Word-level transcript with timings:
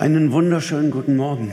Einen 0.00 0.32
wunderschönen 0.32 0.90
guten 0.90 1.14
Morgen. 1.14 1.52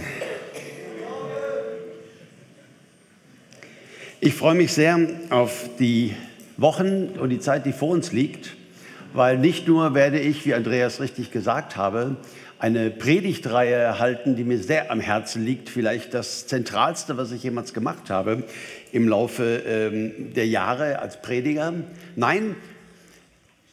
Ich 4.21 4.35
freue 4.35 4.55
mich 4.55 4.71
sehr 4.71 4.97
auf 5.31 5.69
die 5.79 6.15
Wochen 6.55 7.09
und 7.19 7.29
die 7.29 7.41
Zeit, 7.41 7.65
die 7.65 7.73
vor 7.73 7.89
uns 7.89 8.13
liegt, 8.13 8.55
weil 9.11 9.37
nicht 9.37 9.67
nur 9.67 9.95
werde 9.95 10.21
ich, 10.21 10.45
wie 10.45 10.53
Andreas 10.53 11.01
richtig 11.01 11.33
gesagt 11.33 11.75
habe, 11.75 12.15
eine 12.57 12.89
Predigtreihe 12.89 13.75
erhalten, 13.75 14.37
die 14.37 14.45
mir 14.45 14.59
sehr 14.59 14.91
am 14.91 15.01
Herzen 15.01 15.43
liegt, 15.43 15.69
vielleicht 15.69 16.13
das 16.13 16.47
Zentralste, 16.47 17.17
was 17.17 17.33
ich 17.33 17.43
jemals 17.43 17.73
gemacht 17.73 18.09
habe 18.09 18.45
im 18.93 19.09
Laufe 19.09 19.61
ähm, 19.67 20.33
der 20.33 20.47
Jahre 20.47 20.99
als 20.99 21.21
Prediger. 21.21 21.73
Nein, 22.15 22.55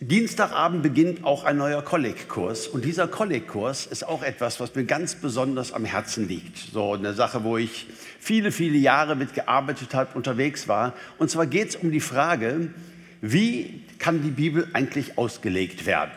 Dienstagabend 0.07 0.83
beginnt 0.83 1.25
auch 1.25 1.45
ein 1.45 1.57
neuer 1.57 1.81
Kolleg-Kurs 1.81 2.67
und 2.67 2.85
dieser 2.85 3.09
Kolleg-Kurs 3.09 3.87
ist 3.87 4.07
auch 4.07 4.23
etwas, 4.23 4.61
was 4.61 4.75
mir 4.75 4.85
ganz 4.85 5.15
besonders 5.15 5.73
am 5.73 5.87
Herzen 5.87 6.29
liegt. 6.29 6.59
So 6.59 6.93
eine 6.93 7.15
Sache, 7.15 7.43
wo 7.43 7.57
ich 7.57 7.87
viele, 8.21 8.53
viele 8.53 8.77
Jahre 8.77 9.17
mitgearbeitet 9.17 9.95
habe, 9.95 10.15
unterwegs 10.15 10.69
war. 10.69 10.93
Und 11.17 11.31
zwar 11.31 11.47
geht 11.47 11.71
es 11.71 11.77
um 11.77 11.91
die 11.91 12.01
Frage, 12.01 12.69
wie 13.23 13.83
kann 13.99 14.23
die 14.23 14.29
Bibel 14.29 14.69
eigentlich 14.75 15.17
ausgelegt 15.17 15.87
werden? 15.87 16.13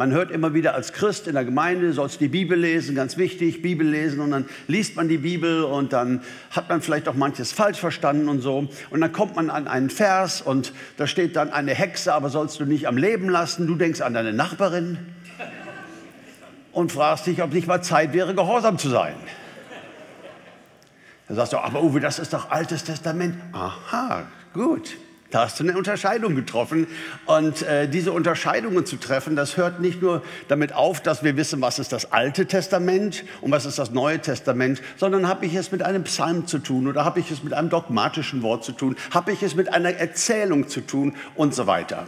Man 0.00 0.12
hört 0.12 0.30
immer 0.30 0.54
wieder 0.54 0.74
als 0.74 0.94
Christ 0.94 1.26
in 1.26 1.34
der 1.34 1.44
Gemeinde, 1.44 1.92
sollst 1.92 2.22
die 2.22 2.28
Bibel 2.28 2.58
lesen, 2.58 2.94
ganz 2.94 3.18
wichtig, 3.18 3.60
Bibel 3.60 3.86
lesen 3.86 4.20
und 4.20 4.30
dann 4.30 4.46
liest 4.66 4.96
man 4.96 5.10
die 5.10 5.18
Bibel 5.18 5.62
und 5.62 5.92
dann 5.92 6.22
hat 6.52 6.70
man 6.70 6.80
vielleicht 6.80 7.06
auch 7.06 7.12
manches 7.12 7.52
falsch 7.52 7.78
verstanden 7.78 8.30
und 8.30 8.40
so. 8.40 8.66
Und 8.88 9.02
dann 9.02 9.12
kommt 9.12 9.36
man 9.36 9.50
an 9.50 9.68
einen 9.68 9.90
Vers 9.90 10.40
und 10.40 10.72
da 10.96 11.06
steht 11.06 11.36
dann 11.36 11.52
eine 11.52 11.74
Hexe, 11.74 12.14
aber 12.14 12.30
sollst 12.30 12.58
du 12.60 12.64
nicht 12.64 12.88
am 12.88 12.96
Leben 12.96 13.28
lassen. 13.28 13.66
Du 13.66 13.74
denkst 13.74 14.00
an 14.00 14.14
deine 14.14 14.32
Nachbarin 14.32 14.96
und 16.72 16.92
fragst 16.92 17.26
dich, 17.26 17.42
ob 17.42 17.52
nicht 17.52 17.66
mal 17.66 17.82
Zeit 17.82 18.14
wäre, 18.14 18.34
gehorsam 18.34 18.78
zu 18.78 18.88
sein. 18.88 19.16
Dann 21.28 21.36
sagst 21.36 21.52
du, 21.52 21.58
aber 21.58 21.82
Uwe, 21.82 22.00
das 22.00 22.18
ist 22.18 22.32
doch 22.32 22.50
Altes 22.50 22.84
Testament. 22.84 23.34
Aha, 23.52 24.22
gut. 24.54 24.96
Da 25.30 25.44
hast 25.44 25.60
du 25.60 25.64
eine 25.64 25.78
Unterscheidung 25.78 26.34
getroffen. 26.34 26.88
Und 27.26 27.62
äh, 27.62 27.88
diese 27.88 28.12
Unterscheidungen 28.12 28.84
zu 28.84 28.96
treffen, 28.96 29.36
das 29.36 29.56
hört 29.56 29.80
nicht 29.80 30.02
nur 30.02 30.22
damit 30.48 30.72
auf, 30.72 31.00
dass 31.00 31.22
wir 31.22 31.36
wissen, 31.36 31.60
was 31.60 31.78
ist 31.78 31.92
das 31.92 32.12
Alte 32.12 32.46
Testament 32.46 33.24
und 33.40 33.52
was 33.52 33.64
ist 33.64 33.78
das 33.78 33.92
Neue 33.92 34.18
Testament, 34.18 34.82
sondern 34.96 35.28
habe 35.28 35.46
ich 35.46 35.54
es 35.54 35.70
mit 35.70 35.82
einem 35.82 36.02
Psalm 36.04 36.46
zu 36.46 36.58
tun 36.58 36.88
oder 36.88 37.04
habe 37.04 37.20
ich 37.20 37.30
es 37.30 37.44
mit 37.44 37.52
einem 37.52 37.70
dogmatischen 37.70 38.42
Wort 38.42 38.64
zu 38.64 38.72
tun, 38.72 38.96
habe 39.12 39.32
ich 39.32 39.42
es 39.42 39.54
mit 39.54 39.72
einer 39.72 39.90
Erzählung 39.90 40.68
zu 40.68 40.80
tun 40.80 41.14
und 41.36 41.54
so 41.54 41.66
weiter. 41.66 42.06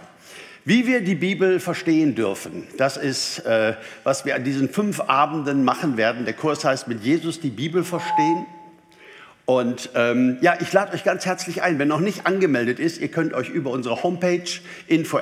Wie 0.65 0.87
wir 0.87 1.03
die 1.03 1.17
Bibel 1.17 1.59
verstehen 1.59 2.15
dürfen, 2.15 2.69
das 2.77 2.97
ist, 2.97 3.41
äh, 3.41 3.75
was 4.05 4.25
wir 4.25 4.37
an 4.37 4.45
diesen 4.45 4.69
fünf 4.69 5.01
Abenden 5.01 5.65
machen 5.65 5.97
werden. 5.97 6.25
Der 6.25 6.35
Kurs 6.35 6.65
heißt 6.65 6.87
mit 6.87 7.03
Jesus 7.03 7.41
die 7.41 7.51
Bibel 7.51 7.83
verstehen. 7.83 8.47
Und 9.45 9.91
ähm, 9.95 10.39
ja, 10.41 10.57
ich 10.61 10.73
lade 10.73 10.93
euch 10.93 11.05
ganz 11.05 11.27
herzlich 11.27 11.63
ein. 11.63 11.79
Wenn 11.79 11.89
noch 11.89 12.01
nicht 12.01 12.27
angemeldet 12.27 12.79
ist, 12.79 13.01
ihr 13.01 13.09
könnt 13.09 13.35
euch 13.35 13.49
über 13.49 13.71
unsere 13.71 14.03
Homepage 14.03 14.45
info 14.87 15.19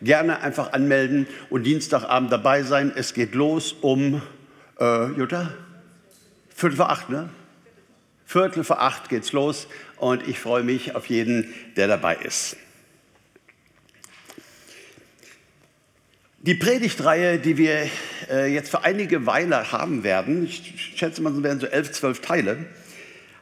gerne 0.00 0.40
einfach 0.42 0.72
anmelden 0.72 1.26
und 1.50 1.64
Dienstagabend 1.64 2.30
dabei 2.30 2.62
sein. 2.62 2.92
Es 2.94 3.14
geht 3.14 3.34
los 3.34 3.72
um, 3.72 4.22
äh, 4.78 5.06
Jutta? 5.12 5.52
Viertel 6.54 6.76
vor 6.76 6.90
acht, 6.90 7.10
ne? 7.10 7.28
Viertel 8.26 8.62
vor 8.62 8.80
acht 8.80 9.08
geht's 9.08 9.32
los 9.32 9.66
und 9.96 10.26
ich 10.28 10.38
freue 10.38 10.62
mich 10.62 10.94
auf 10.94 11.06
jeden, 11.06 11.52
der 11.76 11.88
dabei 11.88 12.16
ist. 12.16 12.56
Die 16.40 16.54
Predigtreihe, 16.54 17.38
die 17.38 17.56
wir 17.56 17.88
äh, 18.30 18.52
jetzt 18.52 18.70
für 18.70 18.84
einige 18.84 19.26
Weile 19.26 19.72
haben 19.72 20.04
werden, 20.04 20.44
ich 20.44 20.92
schätze 20.94 21.20
mal, 21.20 21.32
es 21.32 21.42
werden 21.42 21.58
so 21.58 21.66
elf, 21.66 21.90
zwölf 21.90 22.20
Teile, 22.20 22.58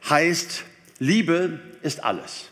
heißt, 0.08 0.64
Liebe 0.98 1.60
ist 1.82 2.02
alles. 2.04 2.50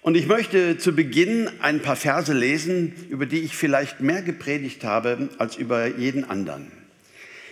Und 0.00 0.16
ich 0.16 0.26
möchte 0.26 0.78
zu 0.78 0.92
Beginn 0.92 1.48
ein 1.60 1.80
paar 1.80 1.96
Verse 1.96 2.32
lesen, 2.32 2.92
über 3.08 3.24
die 3.24 3.40
ich 3.40 3.56
vielleicht 3.56 4.00
mehr 4.00 4.22
gepredigt 4.22 4.82
habe 4.82 5.28
als 5.38 5.56
über 5.56 5.86
jeden 5.86 6.24
anderen. 6.28 6.72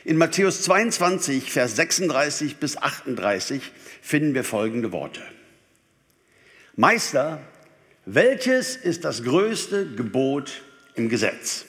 In 0.04 0.16
Matthäus 0.16 0.62
22, 0.62 1.52
Vers 1.52 1.76
36 1.76 2.56
bis 2.56 2.76
38 2.76 3.62
finden 4.02 4.34
wir 4.34 4.42
folgende 4.42 4.90
Worte. 4.92 5.20
Meister, 6.74 7.40
welches 8.06 8.76
ist 8.76 9.04
das 9.04 9.22
größte 9.22 9.86
Gebot 9.94 10.62
im 10.94 11.08
Gesetz? 11.08 11.66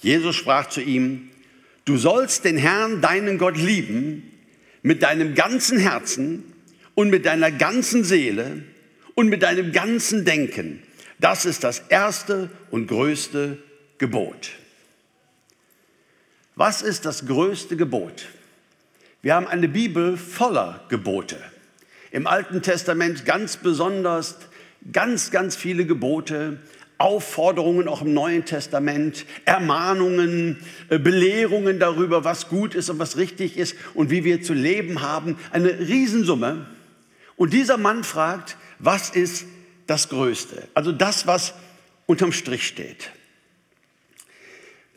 Jesus 0.00 0.36
sprach 0.36 0.68
zu 0.68 0.80
ihm, 0.80 1.28
du 1.84 1.98
sollst 1.98 2.44
den 2.44 2.56
Herrn, 2.56 3.02
deinen 3.02 3.36
Gott 3.36 3.58
lieben 3.58 4.37
mit 4.82 5.02
deinem 5.02 5.34
ganzen 5.34 5.78
Herzen 5.78 6.52
und 6.94 7.10
mit 7.10 7.26
deiner 7.26 7.50
ganzen 7.50 8.04
Seele 8.04 8.62
und 9.14 9.28
mit 9.28 9.42
deinem 9.42 9.72
ganzen 9.72 10.24
Denken. 10.24 10.82
Das 11.18 11.44
ist 11.44 11.64
das 11.64 11.80
erste 11.88 12.50
und 12.70 12.86
größte 12.86 13.58
Gebot. 13.98 14.50
Was 16.54 16.82
ist 16.82 17.04
das 17.04 17.26
größte 17.26 17.76
Gebot? 17.76 18.26
Wir 19.22 19.34
haben 19.34 19.48
eine 19.48 19.68
Bibel 19.68 20.16
voller 20.16 20.84
Gebote. 20.88 21.36
Im 22.10 22.26
Alten 22.26 22.62
Testament 22.62 23.24
ganz 23.24 23.56
besonders 23.56 24.38
ganz, 24.92 25.30
ganz 25.30 25.56
viele 25.56 25.86
Gebote, 25.86 26.58
Aufforderungen 26.98 27.86
auch 27.86 28.02
im 28.02 28.12
Neuen 28.12 28.44
Testament, 28.44 29.24
Ermahnungen, 29.44 30.58
äh, 30.88 30.98
Belehrungen 30.98 31.78
darüber, 31.78 32.24
was 32.24 32.48
gut 32.48 32.74
ist 32.74 32.90
und 32.90 32.98
was 32.98 33.16
richtig 33.16 33.56
ist 33.56 33.76
und 33.94 34.10
wie 34.10 34.24
wir 34.24 34.42
zu 34.42 34.52
leben 34.52 35.00
haben. 35.00 35.36
Eine 35.52 35.78
Riesensumme. 35.78 36.66
Und 37.36 37.52
dieser 37.52 37.78
Mann 37.78 38.02
fragt, 38.02 38.56
was 38.80 39.10
ist 39.10 39.46
das 39.86 40.08
Größte? 40.08 40.66
Also 40.74 40.90
das, 40.90 41.28
was 41.28 41.54
unterm 42.06 42.32
Strich 42.32 42.66
steht. 42.66 43.10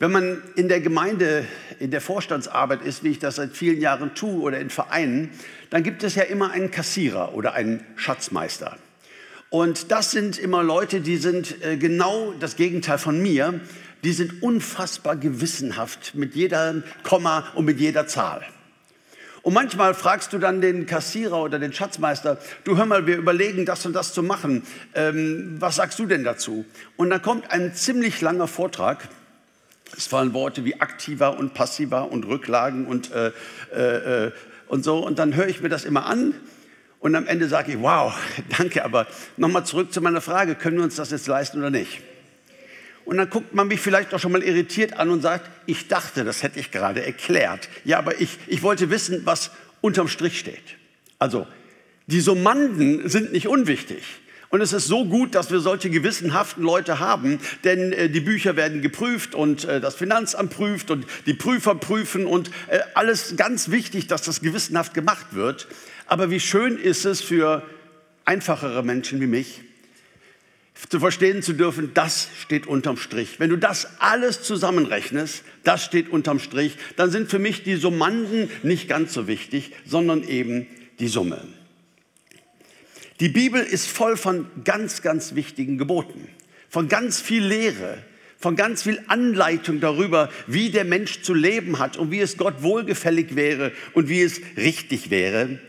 Wenn 0.00 0.10
man 0.10 0.42
in 0.56 0.68
der 0.68 0.80
Gemeinde, 0.80 1.46
in 1.78 1.92
der 1.92 2.00
Vorstandsarbeit 2.00 2.82
ist, 2.82 3.04
wie 3.04 3.10
ich 3.10 3.20
das 3.20 3.36
seit 3.36 3.56
vielen 3.56 3.80
Jahren 3.80 4.16
tue 4.16 4.40
oder 4.40 4.58
in 4.58 4.70
Vereinen, 4.70 5.30
dann 5.70 5.84
gibt 5.84 6.02
es 6.02 6.16
ja 6.16 6.24
immer 6.24 6.50
einen 6.50 6.72
Kassierer 6.72 7.34
oder 7.34 7.52
einen 7.52 7.84
Schatzmeister. 7.94 8.78
Und 9.52 9.90
das 9.90 10.10
sind 10.10 10.38
immer 10.38 10.62
Leute, 10.62 11.02
die 11.02 11.18
sind 11.18 11.62
äh, 11.62 11.76
genau 11.76 12.32
das 12.40 12.56
Gegenteil 12.56 12.96
von 12.96 13.20
mir. 13.20 13.60
Die 14.02 14.14
sind 14.14 14.42
unfassbar 14.42 15.14
gewissenhaft 15.14 16.14
mit 16.14 16.34
jeder 16.34 16.82
Komma 17.02 17.44
und 17.54 17.66
mit 17.66 17.78
jeder 17.78 18.06
Zahl. 18.06 18.42
Und 19.42 19.52
manchmal 19.52 19.92
fragst 19.92 20.32
du 20.32 20.38
dann 20.38 20.62
den 20.62 20.86
Kassierer 20.86 21.42
oder 21.42 21.58
den 21.58 21.74
Schatzmeister, 21.74 22.38
du 22.64 22.78
hör 22.78 22.86
mal, 22.86 23.06
wir 23.06 23.18
überlegen, 23.18 23.66
das 23.66 23.84
und 23.84 23.92
das 23.92 24.14
zu 24.14 24.22
machen. 24.22 24.62
Ähm, 24.94 25.56
was 25.58 25.76
sagst 25.76 25.98
du 25.98 26.06
denn 26.06 26.24
dazu? 26.24 26.64
Und 26.96 27.10
dann 27.10 27.20
kommt 27.20 27.50
ein 27.50 27.74
ziemlich 27.74 28.22
langer 28.22 28.48
Vortrag. 28.48 29.06
Es 29.94 30.06
fallen 30.06 30.32
Worte 30.32 30.64
wie 30.64 30.80
aktiver 30.80 31.38
und 31.38 31.52
passiver 31.52 32.10
und 32.10 32.24
Rücklagen 32.24 32.86
und, 32.86 33.12
äh, 33.12 33.32
äh, 33.74 34.28
äh 34.28 34.32
und 34.68 34.82
so. 34.82 35.04
Und 35.04 35.18
dann 35.18 35.36
höre 35.36 35.48
ich 35.48 35.60
mir 35.60 35.68
das 35.68 35.84
immer 35.84 36.06
an 36.06 36.32
und 37.02 37.16
am 37.16 37.26
Ende 37.26 37.48
sage 37.48 37.72
ich, 37.72 37.80
wow, 37.80 38.14
danke, 38.56 38.84
aber 38.84 39.08
nochmal 39.36 39.66
zurück 39.66 39.92
zu 39.92 40.00
meiner 40.00 40.20
Frage, 40.20 40.54
können 40.54 40.76
wir 40.76 40.84
uns 40.84 40.94
das 40.94 41.10
jetzt 41.10 41.26
leisten 41.26 41.58
oder 41.58 41.70
nicht? 41.70 42.00
Und 43.04 43.16
dann 43.16 43.28
guckt 43.28 43.52
man 43.54 43.66
mich 43.66 43.80
vielleicht 43.80 44.14
auch 44.14 44.20
schon 44.20 44.30
mal 44.30 44.42
irritiert 44.42 44.96
an 44.96 45.10
und 45.10 45.20
sagt, 45.20 45.50
ich 45.66 45.88
dachte, 45.88 46.22
das 46.22 46.44
hätte 46.44 46.60
ich 46.60 46.70
gerade 46.70 47.04
erklärt. 47.04 47.68
Ja, 47.84 47.98
aber 47.98 48.20
ich, 48.20 48.38
ich 48.46 48.62
wollte 48.62 48.88
wissen, 48.90 49.22
was 49.24 49.50
unterm 49.80 50.06
Strich 50.06 50.38
steht. 50.38 50.62
Also, 51.18 51.48
die 52.06 52.20
Summanden 52.20 53.08
sind 53.08 53.32
nicht 53.32 53.48
unwichtig. 53.48 54.04
Und 54.50 54.60
es 54.60 54.72
ist 54.72 54.86
so 54.86 55.04
gut, 55.04 55.34
dass 55.34 55.50
wir 55.50 55.58
solche 55.58 55.90
gewissenhaften 55.90 56.62
Leute 56.62 57.00
haben, 57.00 57.40
denn 57.64 57.92
äh, 57.92 58.10
die 58.10 58.20
Bücher 58.20 58.54
werden 58.54 58.80
geprüft 58.80 59.34
und 59.34 59.64
äh, 59.64 59.80
das 59.80 59.96
Finanzamt 59.96 60.52
prüft 60.52 60.92
und 60.92 61.06
die 61.26 61.34
Prüfer 61.34 61.74
prüfen 61.74 62.26
und 62.26 62.50
äh, 62.68 62.78
alles 62.94 63.34
ganz 63.36 63.70
wichtig, 63.70 64.06
dass 64.06 64.22
das 64.22 64.40
gewissenhaft 64.40 64.94
gemacht 64.94 65.28
wird. 65.32 65.66
Aber 66.06 66.30
wie 66.30 66.40
schön 66.40 66.78
ist 66.78 67.04
es 67.04 67.20
für 67.20 67.62
einfachere 68.24 68.82
Menschen 68.82 69.20
wie 69.20 69.26
mich, 69.26 69.62
zu 70.88 71.00
verstehen 71.00 71.42
zu 71.42 71.52
dürfen, 71.52 71.92
das 71.94 72.28
steht 72.40 72.66
unterm 72.66 72.96
Strich. 72.96 73.38
Wenn 73.38 73.50
du 73.50 73.56
das 73.56 74.00
alles 74.00 74.42
zusammenrechnest, 74.42 75.44
das 75.64 75.84
steht 75.84 76.10
unterm 76.10 76.38
Strich, 76.38 76.76
dann 76.96 77.10
sind 77.10 77.30
für 77.30 77.38
mich 77.38 77.62
die 77.62 77.76
Summanden 77.76 78.50
nicht 78.62 78.88
ganz 78.88 79.12
so 79.12 79.26
wichtig, 79.26 79.72
sondern 79.86 80.26
eben 80.26 80.66
die 80.98 81.08
Summe. 81.08 81.46
Die 83.20 83.28
Bibel 83.28 83.62
ist 83.62 83.86
voll 83.86 84.16
von 84.16 84.46
ganz, 84.64 85.02
ganz 85.02 85.34
wichtigen 85.34 85.78
Geboten, 85.78 86.26
von 86.68 86.88
ganz 86.88 87.20
viel 87.20 87.44
Lehre, 87.44 87.98
von 88.38 88.56
ganz 88.56 88.82
viel 88.82 89.00
Anleitung 89.06 89.78
darüber, 89.78 90.30
wie 90.48 90.70
der 90.70 90.84
Mensch 90.84 91.22
zu 91.22 91.32
leben 91.32 91.78
hat 91.78 91.96
und 91.96 92.10
wie 92.10 92.20
es 92.20 92.36
Gott 92.36 92.62
wohlgefällig 92.62 93.36
wäre 93.36 93.70
und 93.92 94.08
wie 94.08 94.22
es 94.22 94.40
richtig 94.56 95.10
wäre. 95.10 95.60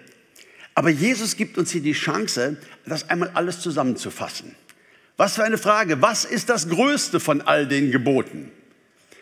Aber 0.76 0.90
Jesus 0.90 1.36
gibt 1.36 1.58
uns 1.58 1.72
hier 1.72 1.82
die 1.82 1.94
Chance, 1.94 2.58
das 2.86 3.10
einmal 3.10 3.32
alles 3.34 3.60
zusammenzufassen. 3.60 4.56
Was 5.18 5.36
für 5.36 5.44
eine 5.44 5.58
Frage. 5.58 6.02
Was 6.02 6.26
ist 6.26 6.50
das 6.50 6.70
Größte 6.70 7.20
von 7.20 7.42
all 7.42 7.68
den 7.68 7.92
Geboten? 7.92 8.52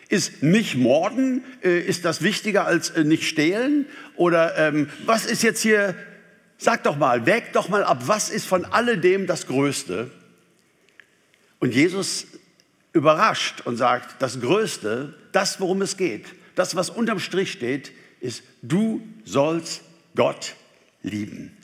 Ist 0.08 0.42
nicht 0.42 0.76
morden, 0.76 1.44
äh, 1.62 1.80
ist 1.80 2.04
das 2.04 2.22
wichtiger 2.22 2.66
als 2.66 2.90
äh, 2.90 3.04
nicht 3.04 3.28
stehlen? 3.28 3.86
Oder 4.16 4.56
ähm, 4.58 4.88
was 5.04 5.26
ist 5.26 5.42
jetzt 5.42 5.60
hier, 5.60 5.94
sag 6.58 6.82
doch 6.84 6.96
mal, 6.96 7.26
wägt 7.26 7.56
doch 7.56 7.68
mal 7.68 7.84
ab, 7.84 8.02
was 8.06 8.30
ist 8.30 8.46
von 8.46 8.64
alledem 8.64 9.26
das 9.26 9.46
Größte? 9.46 10.10
Und 11.60 11.74
Jesus 11.74 12.26
überrascht 12.92 13.62
und 13.64 13.76
sagt, 13.76 14.20
das 14.20 14.40
Größte, 14.40 15.14
das, 15.32 15.60
worum 15.60 15.80
es 15.82 15.96
geht, 15.96 16.26
das, 16.54 16.76
was 16.76 16.90
unterm 16.90 17.18
Strich 17.18 17.52
steht, 17.52 17.92
ist, 18.20 18.42
du 18.60 19.02
sollst 19.24 19.82
Gott 20.14 20.54
lieben. 21.02 21.56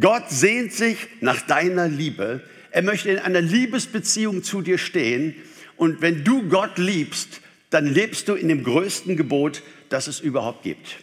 Gott 0.00 0.30
sehnt 0.30 0.72
sich 0.72 0.96
nach 1.20 1.40
deiner 1.42 1.88
Liebe. 1.88 2.42
Er 2.70 2.82
möchte 2.82 3.10
in 3.10 3.18
einer 3.18 3.40
Liebesbeziehung 3.40 4.42
zu 4.42 4.62
dir 4.62 4.78
stehen. 4.78 5.34
Und 5.76 6.00
wenn 6.00 6.24
du 6.24 6.48
Gott 6.48 6.78
liebst, 6.78 7.40
dann 7.70 7.86
lebst 7.86 8.28
du 8.28 8.34
in 8.34 8.48
dem 8.48 8.64
größten 8.64 9.16
Gebot, 9.16 9.62
das 9.88 10.06
es 10.06 10.20
überhaupt 10.20 10.62
gibt. 10.62 10.98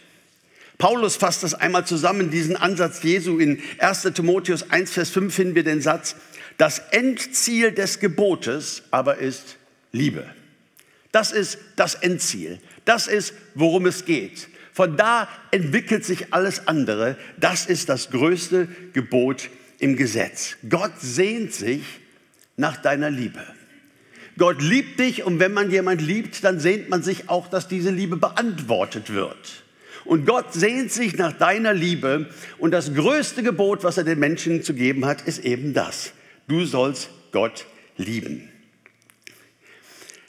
Paulus 0.78 1.16
fasst 1.16 1.42
das 1.42 1.54
einmal 1.54 1.86
zusammen, 1.86 2.30
diesen 2.30 2.56
Ansatz 2.56 3.02
Jesu. 3.02 3.38
In 3.38 3.62
1 3.78 4.02
Timotheus 4.14 4.70
1, 4.70 4.92
Vers 4.92 5.10
5 5.10 5.34
finden 5.34 5.54
wir 5.54 5.64
den 5.64 5.80
Satz, 5.80 6.16
das 6.58 6.78
Endziel 6.90 7.72
des 7.72 8.00
Gebotes 8.00 8.82
aber 8.90 9.18
ist 9.18 9.56
Liebe. 9.92 10.24
Das 11.12 11.32
ist 11.32 11.58
das 11.76 11.94
Endziel. 11.94 12.58
Das 12.84 13.06
ist, 13.06 13.34
worum 13.54 13.86
es 13.86 14.04
geht. 14.04 14.48
Von 14.76 14.98
da 14.98 15.26
entwickelt 15.52 16.04
sich 16.04 16.34
alles 16.34 16.68
andere. 16.68 17.16
Das 17.40 17.64
ist 17.64 17.88
das 17.88 18.10
größte 18.10 18.68
Gebot 18.92 19.48
im 19.78 19.96
Gesetz. 19.96 20.58
Gott 20.68 20.92
sehnt 21.00 21.54
sich 21.54 21.80
nach 22.58 22.76
deiner 22.76 23.08
Liebe. 23.08 23.40
Gott 24.36 24.60
liebt 24.60 25.00
dich 25.00 25.24
und 25.24 25.40
wenn 25.40 25.54
man 25.54 25.70
jemand 25.70 26.02
liebt, 26.02 26.44
dann 26.44 26.60
sehnt 26.60 26.90
man 26.90 27.02
sich 27.02 27.30
auch, 27.30 27.48
dass 27.48 27.68
diese 27.68 27.88
Liebe 27.88 28.18
beantwortet 28.18 29.14
wird. 29.14 29.64
Und 30.04 30.26
Gott 30.26 30.52
sehnt 30.52 30.92
sich 30.92 31.16
nach 31.16 31.32
deiner 31.32 31.72
Liebe 31.72 32.28
und 32.58 32.72
das 32.72 32.92
größte 32.92 33.42
Gebot, 33.42 33.82
was 33.82 33.96
er 33.96 34.04
den 34.04 34.18
Menschen 34.18 34.62
zu 34.62 34.74
geben 34.74 35.06
hat, 35.06 35.22
ist 35.22 35.42
eben 35.42 35.72
das. 35.72 36.12
Du 36.48 36.66
sollst 36.66 37.08
Gott 37.32 37.64
lieben. 37.96 38.50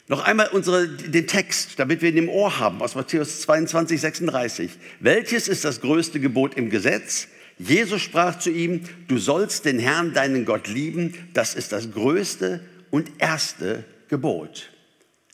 Noch 0.08 0.24
einmal 0.24 0.48
unsere, 0.48 0.88
den 0.88 1.26
Text, 1.26 1.78
damit 1.78 2.00
wir 2.00 2.08
ihn 2.08 2.16
im 2.16 2.28
Ohr 2.30 2.58
haben, 2.58 2.80
aus 2.80 2.94
Matthäus 2.94 3.42
22, 3.42 4.00
36. 4.00 4.70
Welches 5.00 5.48
ist 5.48 5.66
das 5.66 5.82
größte 5.82 6.18
Gebot 6.18 6.54
im 6.54 6.70
Gesetz? 6.70 7.28
Jesus 7.58 8.00
sprach 8.00 8.38
zu 8.38 8.50
ihm, 8.50 8.84
du 9.06 9.18
sollst 9.18 9.66
den 9.66 9.78
Herrn, 9.78 10.14
deinen 10.14 10.46
Gott 10.46 10.66
lieben. 10.66 11.12
Das 11.34 11.54
ist 11.54 11.72
das 11.72 11.92
größte 11.92 12.64
und 12.90 13.10
erste 13.18 13.84
Gebot. 14.08 14.70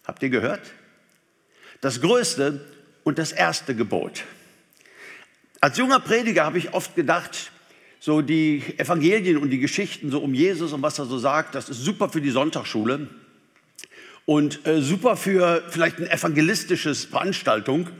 Habt 0.05 0.25
ihr 0.25 0.31
gehört? 0.31 0.73
Das 1.81 2.01
größte 2.01 2.67
und 3.05 3.21
das 3.21 3.31
erste 3.31 3.77
Gebot. 3.77 4.25
Als 5.61 5.79
junger 5.79 6.01
Prediger 6.01 6.45
habe 6.45 6.59
ich 6.59 6.75
oft 6.75 6.97
gedacht, 6.97 7.53
so 8.01 8.23
die 8.23 8.65
Evangelien 8.77 9.37
und 9.37 9.51
die 9.51 9.61
Geschichten 9.61 10.11
so 10.11 10.19
um 10.19 10.35
Jesus 10.35 10.73
und 10.73 10.83
was 10.83 10.99
er 10.99 11.05
so 11.05 11.19
sagt, 11.19 11.55
das 11.55 11.69
ist 11.69 11.79
super 11.79 12.09
für 12.09 12.21
die 12.21 12.31
Sonntagsschule 12.31 13.09
und 14.27 14.67
äh, 14.67 14.81
super 14.81 15.17
für 15.17 15.63
vielleicht 15.69 15.99
eine 15.99 16.11
evangelistische 16.11 16.95
Veranstaltung. 16.95 17.91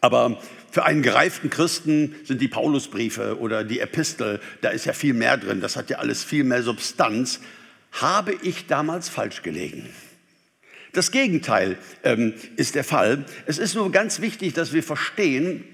Aber 0.00 0.40
für 0.70 0.84
einen 0.84 1.02
gereiften 1.02 1.50
Christen 1.50 2.14
sind 2.24 2.40
die 2.40 2.48
Paulusbriefe 2.48 3.38
oder 3.38 3.62
die 3.62 3.80
Epistel, 3.80 4.40
da 4.62 4.70
ist 4.70 4.86
ja 4.86 4.92
viel 4.92 5.14
mehr 5.14 5.36
drin, 5.36 5.60
das 5.60 5.76
hat 5.76 5.90
ja 5.90 5.98
alles 5.98 6.24
viel 6.24 6.44
mehr 6.44 6.62
Substanz 6.62 7.40
habe 7.92 8.34
ich 8.42 8.66
damals 8.66 9.08
falsch 9.08 9.42
gelegen. 9.42 9.88
Das 10.92 11.10
Gegenteil 11.10 11.78
ähm, 12.04 12.34
ist 12.56 12.74
der 12.74 12.84
Fall. 12.84 13.24
Es 13.46 13.58
ist 13.58 13.74
nur 13.74 13.90
ganz 13.92 14.20
wichtig, 14.20 14.54
dass 14.54 14.72
wir 14.72 14.82
verstehen, 14.82 15.64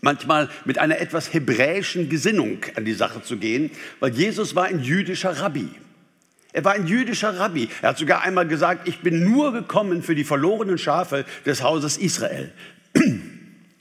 manchmal 0.00 0.50
mit 0.64 0.78
einer 0.78 0.98
etwas 0.98 1.32
hebräischen 1.32 2.08
Gesinnung 2.08 2.58
an 2.74 2.84
die 2.84 2.92
Sache 2.92 3.22
zu 3.22 3.38
gehen, 3.38 3.70
weil 4.00 4.12
Jesus 4.12 4.54
war 4.54 4.64
ein 4.64 4.80
jüdischer 4.80 5.40
Rabbi. 5.40 5.68
Er 6.54 6.64
war 6.64 6.72
ein 6.72 6.86
jüdischer 6.86 7.36
Rabbi. 7.36 7.68
Er 7.82 7.90
hat 7.90 7.98
sogar 7.98 8.22
einmal 8.22 8.46
gesagt, 8.46 8.86
ich 8.86 9.00
bin 9.00 9.28
nur 9.28 9.52
gekommen 9.52 10.04
für 10.04 10.14
die 10.14 10.22
verlorenen 10.22 10.78
Schafe 10.78 11.24
des 11.44 11.64
Hauses 11.64 11.98
Israel. 11.98 12.52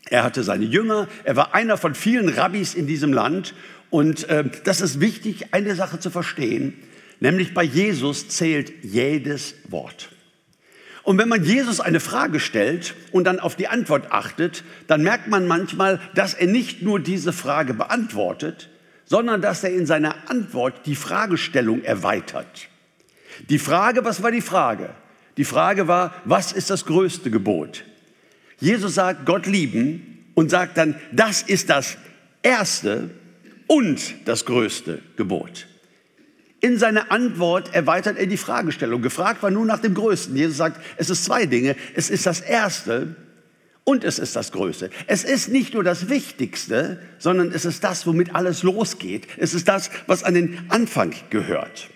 Er 0.09 0.23
hatte 0.23 0.43
seine 0.43 0.65
Jünger, 0.65 1.07
er 1.23 1.37
war 1.37 1.55
einer 1.55 1.75
von 1.75 1.95
vielen 1.95 2.29
Rabbis 2.29 2.75
in 2.75 2.85
diesem 2.85 3.13
Land. 3.13 3.55
Und 3.89 4.29
äh, 4.29 4.43
das 4.63 4.81
ist 4.81 4.99
wichtig, 4.99 5.53
eine 5.53 5.73
Sache 5.75 5.97
zu 5.97 6.11
verstehen. 6.11 6.73
Nämlich 7.19 7.53
bei 7.53 7.63
Jesus 7.63 8.27
zählt 8.27 8.73
jedes 8.83 9.55
Wort. 9.69 10.09
Und 11.03 11.17
wenn 11.17 11.29
man 11.29 11.43
Jesus 11.43 11.79
eine 11.79 12.01
Frage 12.01 12.39
stellt 12.39 12.95
und 13.11 13.23
dann 13.23 13.39
auf 13.39 13.55
die 13.55 13.69
Antwort 13.69 14.11
achtet, 14.11 14.63
dann 14.87 15.03
merkt 15.03 15.29
man 15.29 15.47
manchmal, 15.47 15.99
dass 16.15 16.33
er 16.33 16.47
nicht 16.47 16.81
nur 16.83 16.99
diese 16.99 17.33
Frage 17.33 17.73
beantwortet, 17.73 18.69
sondern 19.13 19.43
dass 19.43 19.63
er 19.63 19.71
in 19.71 19.85
seiner 19.85 20.27
Antwort 20.27 20.87
die 20.87 20.95
Fragestellung 20.95 21.83
erweitert. 21.83 22.67
Die 23.47 23.59
Frage, 23.59 24.03
was 24.03 24.23
war 24.23 24.31
die 24.31 24.41
Frage? 24.41 24.89
Die 25.37 25.45
Frage 25.45 25.87
war, 25.87 26.15
was 26.25 26.51
ist 26.51 26.71
das 26.71 26.85
größte 26.85 27.29
Gebot? 27.29 27.83
Jesus 28.57 28.95
sagt, 28.95 29.27
Gott 29.27 29.45
lieben 29.45 30.25
und 30.33 30.49
sagt 30.49 30.77
dann, 30.77 30.95
das 31.11 31.43
ist 31.43 31.69
das 31.69 31.95
erste 32.41 33.11
und 33.67 34.01
das 34.25 34.45
größte 34.45 35.03
Gebot. 35.15 35.67
In 36.59 36.79
seiner 36.79 37.11
Antwort 37.11 37.71
erweitert 37.71 38.17
er 38.17 38.25
die 38.25 38.35
Fragestellung. 38.35 39.03
Gefragt 39.03 39.43
war 39.43 39.51
nur 39.51 39.67
nach 39.67 39.79
dem 39.79 39.93
Größten. 39.93 40.35
Jesus 40.35 40.57
sagt, 40.57 40.81
es 40.97 41.11
ist 41.11 41.23
zwei 41.23 41.45
Dinge. 41.45 41.75
Es 41.93 42.09
ist 42.09 42.25
das 42.25 42.41
Erste 42.41 43.15
und 43.85 44.03
es 44.03 44.17
ist 44.17 44.35
das 44.35 44.51
Größte. 44.51 44.89
Es 45.07 45.23
ist 45.23 45.49
nicht 45.49 45.73
nur 45.73 45.83
das 45.83 46.07
Wichtigste, 46.09 46.99
sondern 47.19 47.51
es 47.51 47.65
ist 47.65 47.83
das, 47.83 48.07
womit 48.07 48.33
alles 48.33 48.63
losgeht. 48.63 49.27
Es 49.37 49.53
ist 49.53 49.67
das, 49.67 49.89
was 50.07 50.23
an 50.23 50.35
den 50.35 50.59
Anfang 50.69 51.13
gehört. 51.29 51.89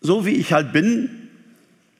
So 0.00 0.24
wie 0.24 0.36
ich 0.36 0.52
halt 0.52 0.72
bin, 0.72 1.28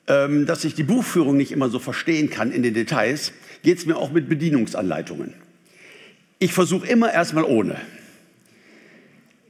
ähm, 0.06 0.46
dass 0.46 0.64
ich 0.64 0.74
die 0.74 0.84
Buchführung 0.84 1.36
nicht 1.36 1.52
immer 1.52 1.68
so 1.68 1.78
verstehen 1.78 2.30
kann 2.30 2.52
in 2.52 2.62
den 2.62 2.72
Details, 2.72 3.32
geht 3.62 3.78
es 3.78 3.86
mir 3.86 3.96
auch 3.96 4.12
mit 4.12 4.28
Bedienungsanleitungen. 4.28 5.34
Ich 6.38 6.52
versuche 6.52 6.86
immer 6.86 7.12
erstmal 7.12 7.44
ohne. 7.44 7.76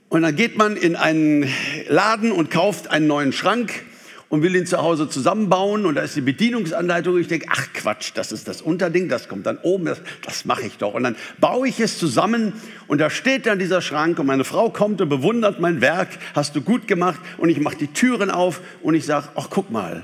Und 0.09 0.23
dann 0.23 0.35
geht 0.35 0.57
man 0.57 0.77
in 0.77 0.97
einen 0.97 1.49
Laden 1.89 2.33
und 2.33 2.51
kauft 2.51 2.89
einen 2.89 3.07
neuen 3.07 3.33
Schrank 3.33 3.85
und 4.29 4.43
will 4.43 4.57
ihn 4.57 4.67
zu 4.67 4.79
Hause 4.79 5.09
zusammenbauen 5.09 5.87
und 5.87 5.95
da 5.95 6.03
ist 6.03 6.17
die 6.17 6.21
Bedienungsanleitung 6.21 7.15
und 7.15 7.21
ich 7.21 7.29
denke, 7.29 7.47
ach 7.49 7.73
Quatsch, 7.73 8.11
das 8.15 8.33
ist 8.33 8.49
das 8.49 8.61
Unterding, 8.61 9.09
das 9.09 9.29
kommt 9.29 9.47
dann 9.47 9.59
oben, 9.59 9.85
das, 9.85 10.01
das 10.25 10.45
mache 10.45 10.63
ich 10.63 10.79
doch. 10.79 10.95
Und 10.95 11.05
dann 11.05 11.17
baue 11.39 11.69
ich 11.69 11.79
es 11.79 11.99
zusammen 11.99 12.53
und 12.89 12.99
da 13.01 13.09
steht 13.09 13.47
dann 13.47 13.59
dieser 13.59 13.81
Schrank 13.81 14.19
und 14.19 14.27
meine 14.27 14.45
Frau 14.45 14.71
kommt 14.71 15.01
und 15.01 15.09
bewundert 15.09 15.61
mein 15.61 15.81
Werk, 15.81 16.09
hast 16.35 16.57
du 16.57 16.61
gut 16.61 16.89
gemacht 16.89 17.21
und 17.39 17.51
ich 17.51 17.61
mache 17.61 17.77
die 17.77 17.89
Türen 17.89 18.31
auf 18.31 18.61
und 18.83 18.95
ich 18.95 19.05
sage, 19.05 19.29
ach 19.37 19.49
guck 19.49 19.71
mal, 19.71 20.03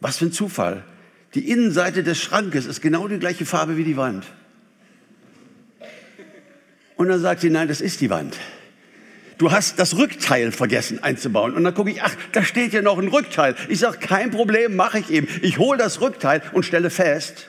was 0.00 0.18
für 0.18 0.26
ein 0.26 0.32
Zufall. 0.32 0.82
Die 1.34 1.50
Innenseite 1.50 2.02
des 2.02 2.20
Schrankes 2.20 2.66
ist 2.66 2.80
genau 2.80 3.06
die 3.06 3.18
gleiche 3.18 3.46
Farbe 3.46 3.76
wie 3.76 3.84
die 3.84 3.96
Wand. 3.96 4.24
Und 6.96 7.08
dann 7.08 7.20
sagt 7.20 7.42
sie, 7.42 7.50
nein, 7.50 7.68
das 7.68 7.80
ist 7.80 8.00
die 8.00 8.10
Wand 8.10 8.36
du 9.38 9.50
hast 9.50 9.78
das 9.78 9.96
Rückteil 9.96 10.52
vergessen 10.52 11.02
einzubauen. 11.02 11.54
Und 11.54 11.64
dann 11.64 11.74
gucke 11.74 11.90
ich, 11.90 12.02
ach, 12.02 12.14
da 12.32 12.42
steht 12.42 12.72
ja 12.72 12.82
noch 12.82 12.98
ein 12.98 13.08
Rückteil. 13.08 13.54
Ich 13.68 13.78
sage, 13.78 13.98
kein 13.98 14.30
Problem, 14.30 14.76
mache 14.76 14.98
ich 14.98 15.10
eben. 15.10 15.28
Ich 15.42 15.58
hole 15.58 15.78
das 15.78 16.00
Rückteil 16.00 16.42
und 16.52 16.64
stelle 16.64 16.90
fest, 16.90 17.48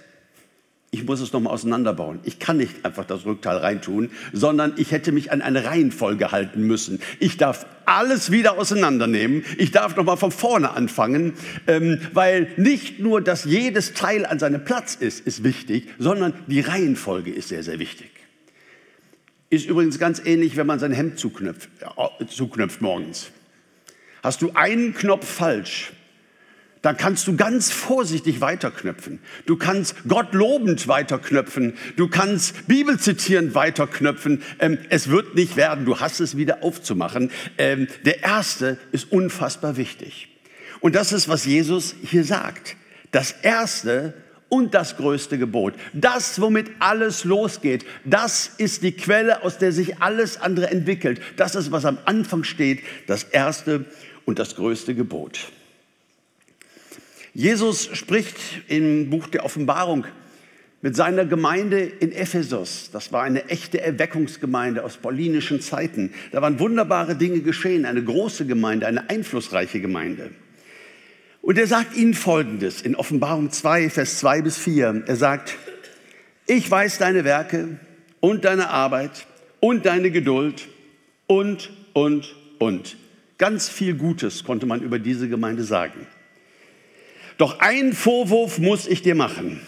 ich 0.92 1.04
muss 1.06 1.22
es 1.22 1.32
nochmal 1.34 1.54
auseinanderbauen. 1.54 2.20
Ich 2.24 2.40
kann 2.40 2.58
nicht 2.58 2.84
einfach 2.84 3.06
das 3.06 3.24
Rückteil 3.24 3.58
reintun, 3.58 4.10
sondern 4.34 4.74
ich 4.78 4.92
hätte 4.92 5.12
mich 5.12 5.32
an 5.32 5.44
eine 5.44 5.66
Reihenfolge 5.66 6.32
halten 6.32 6.64
müssen. 6.64 7.00
Ich 7.20 7.38
darf 7.38 7.68
alles 7.86 8.32
wieder 8.32 8.58
auseinandernehmen. 8.58 9.46
Ich 9.60 9.72
darf 9.72 9.96
nochmal 9.96 10.18
von 10.18 10.32
vorne 10.32 10.72
anfangen, 10.72 11.34
ähm, 11.68 12.00
weil 12.14 12.52
nicht 12.58 13.00
nur, 13.00 13.22
dass 13.22 13.46
jedes 13.46 13.94
Teil 13.94 14.26
an 14.26 14.40
seinem 14.40 14.66
Platz 14.66 14.96
ist, 14.96 15.28
ist 15.28 15.44
wichtig, 15.44 15.90
sondern 16.00 16.34
die 16.48 16.62
Reihenfolge 16.62 17.32
ist 17.32 17.50
sehr, 17.50 17.62
sehr 17.62 17.78
wichtig. 17.78 18.10
Ist 19.50 19.66
übrigens 19.66 19.98
ganz 19.98 20.22
ähnlich, 20.24 20.58
wenn 20.58 20.68
man 20.68 20.80
sein 20.80 20.92
Hemd 20.92 21.14
äh, 21.16 22.26
zuknöpft 22.28 22.82
morgens. 22.82 23.32
Hast 24.22 24.42
du 24.42 24.52
einen 24.54 24.94
Knopf 24.94 25.28
falsch, 25.28 25.94
dann 26.82 26.96
kannst 26.96 27.28
du 27.28 27.36
ganz 27.36 27.72
vorsichtig 27.72 28.42
weiterknöpfen. 28.42 29.20
Du 29.46 29.58
kannst 29.58 29.96
Gott 30.08 30.34
lobend 30.34 30.88
weiterknöpfen. 30.88 31.74
Du 31.98 32.08
kannst 32.08 32.68
Bibel 32.68 32.98
zitierend 33.00 33.54
weiterknöpfen. 33.54 34.44
Ähm, 34.60 34.78
es 34.90 35.10
wird 35.10 35.36
nicht 35.36 35.58
werden. 35.58 35.86
Du 35.86 36.00
hast 36.00 36.20
es 36.22 36.38
wieder 36.38 36.64
aufzumachen. 36.64 37.32
Ähm, 37.58 37.88
der 38.06 38.24
erste 38.24 38.78
ist 38.92 39.12
unfassbar 39.12 39.76
wichtig. 39.76 40.30
Und 40.80 40.96
das 40.96 41.12
ist, 41.12 41.28
was 41.28 41.46
Jesus 41.46 41.96
hier 42.02 42.24
sagt. 42.24 42.78
Das 43.12 43.32
erste 43.42 44.14
und 44.50 44.74
das 44.74 44.98
größte 44.98 45.38
Gebot. 45.38 45.76
Das, 45.94 46.42
womit 46.42 46.72
alles 46.80 47.24
losgeht, 47.24 47.86
das 48.04 48.52
ist 48.58 48.84
die 48.84 48.92
Quelle, 48.92 49.44
aus 49.44 49.58
der 49.58 49.72
sich 49.72 50.02
alles 50.02 50.42
andere 50.42 50.70
entwickelt. 50.70 51.22
Das 51.38 51.56
ist, 51.56 51.72
was 51.72 51.86
am 51.86 52.00
Anfang 52.06 52.44
steht, 52.44 52.82
das 53.08 53.24
erste 53.24 53.86
und 54.26 54.40
das 54.40 54.56
größte 54.56 54.96
Gebot. 54.96 55.52
Jesus 57.34 57.90
spricht 57.94 58.38
im 58.68 59.10
Buch 59.10 59.28
der 59.28 59.46
Offenbarung 59.46 60.06
mit 60.82 60.96
seiner 60.96 61.26
Gemeinde 61.26 61.80
in 61.82 62.12
Ephesus. 62.12 62.90
Das 62.92 63.12
war 63.12 63.24
eine 63.24 63.50
echte 63.50 63.82
Erweckungsgemeinde 63.82 64.84
aus 64.84 64.98
paulinischen 64.98 65.62
Zeiten. 65.62 66.14
Da 66.32 66.42
waren 66.42 66.60
wunderbare 66.60 67.16
Dinge 67.16 67.42
geschehen, 67.42 67.86
eine 67.86 68.04
große 68.04 68.46
Gemeinde, 68.46 68.88
eine 68.88 69.10
einflussreiche 69.10 69.82
Gemeinde. 69.82 70.32
Und 71.50 71.58
er 71.58 71.66
sagt 71.66 71.98
ihnen 71.98 72.14
Folgendes 72.14 72.84
in 72.84 72.96
Offenbarung 72.96 73.50
2, 73.50 73.90
Vers 73.90 74.20
2 74.20 74.44
bis 74.44 74.60
4. 74.60 75.06
Er 75.08 75.16
sagt, 75.16 75.58
ich 76.46 76.70
weiß 76.70 77.00
deine 77.00 77.24
Werke 77.24 77.80
und 78.20 78.46
deine 78.46 78.70
Arbeit 78.70 79.26
und 79.60 79.88
deine 79.88 80.12
Geduld 80.12 80.68
und, 81.26 81.72
und, 81.94 82.36
und. 82.60 82.98
Ganz 83.40 83.68
viel 83.68 83.96
Gutes 83.96 84.44
konnte 84.44 84.68
man 84.68 84.82
über 84.82 85.00
diese 85.00 85.28
Gemeinde 85.28 85.64
sagen. 85.64 86.06
Doch 87.40 87.60
einen 87.62 87.94
Vorwurf 87.94 88.60
muss 88.60 88.86
ich 88.86 89.02
dir 89.02 89.16
machen. 89.16 89.60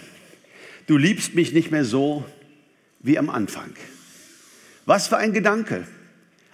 Du 0.85 0.97
liebst 0.97 1.33
mich 1.33 1.51
nicht 1.51 1.71
mehr 1.71 1.83
so 1.83 2.23
wie 2.99 3.17
am 3.17 3.31
Anfang. 3.31 3.73
Was 4.85 5.07
für 5.07 5.17
ein 5.17 5.33
Gedanke. 5.33 5.87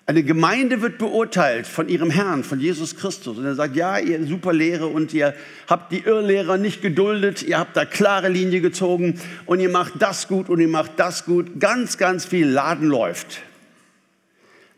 Eine 0.09 0.23
Gemeinde 0.23 0.81
wird 0.81 0.99
beurteilt 0.99 1.67
von 1.67 1.89
ihrem 1.89 2.09
Herrn, 2.09 2.45
von 2.45 2.61
Jesus 2.61 2.95
Christus. 2.95 3.37
Und 3.37 3.43
er 3.43 3.55
sagt, 3.55 3.75
ja, 3.75 3.99
ihr 3.99 4.25
super 4.25 4.53
Lehre 4.53 4.87
und 4.87 5.13
ihr 5.13 5.35
habt 5.67 5.91
die 5.91 5.99
Irrlehrer 5.99 6.57
nicht 6.57 6.81
geduldet, 6.81 7.43
ihr 7.43 7.59
habt 7.59 7.75
da 7.75 7.83
klare 7.83 8.29
Linie 8.29 8.61
gezogen 8.61 9.19
und 9.45 9.59
ihr 9.59 9.67
macht 9.67 9.95
das 9.99 10.29
gut 10.29 10.47
und 10.47 10.61
ihr 10.61 10.69
macht 10.69 10.93
das 10.95 11.25
gut. 11.25 11.59
Ganz, 11.59 11.97
ganz 11.97 12.25
viel 12.25 12.47
Laden 12.47 12.87
läuft. 12.87 13.41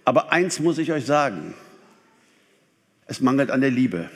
Aber 0.04 0.32
eins 0.32 0.60
muss 0.60 0.80
ich 0.80 0.92
euch 0.92 1.06
sagen, 1.06 1.54
es 3.06 3.22
mangelt 3.22 3.52
an 3.52 3.62
der 3.62 3.70
Liebe. 3.70 4.10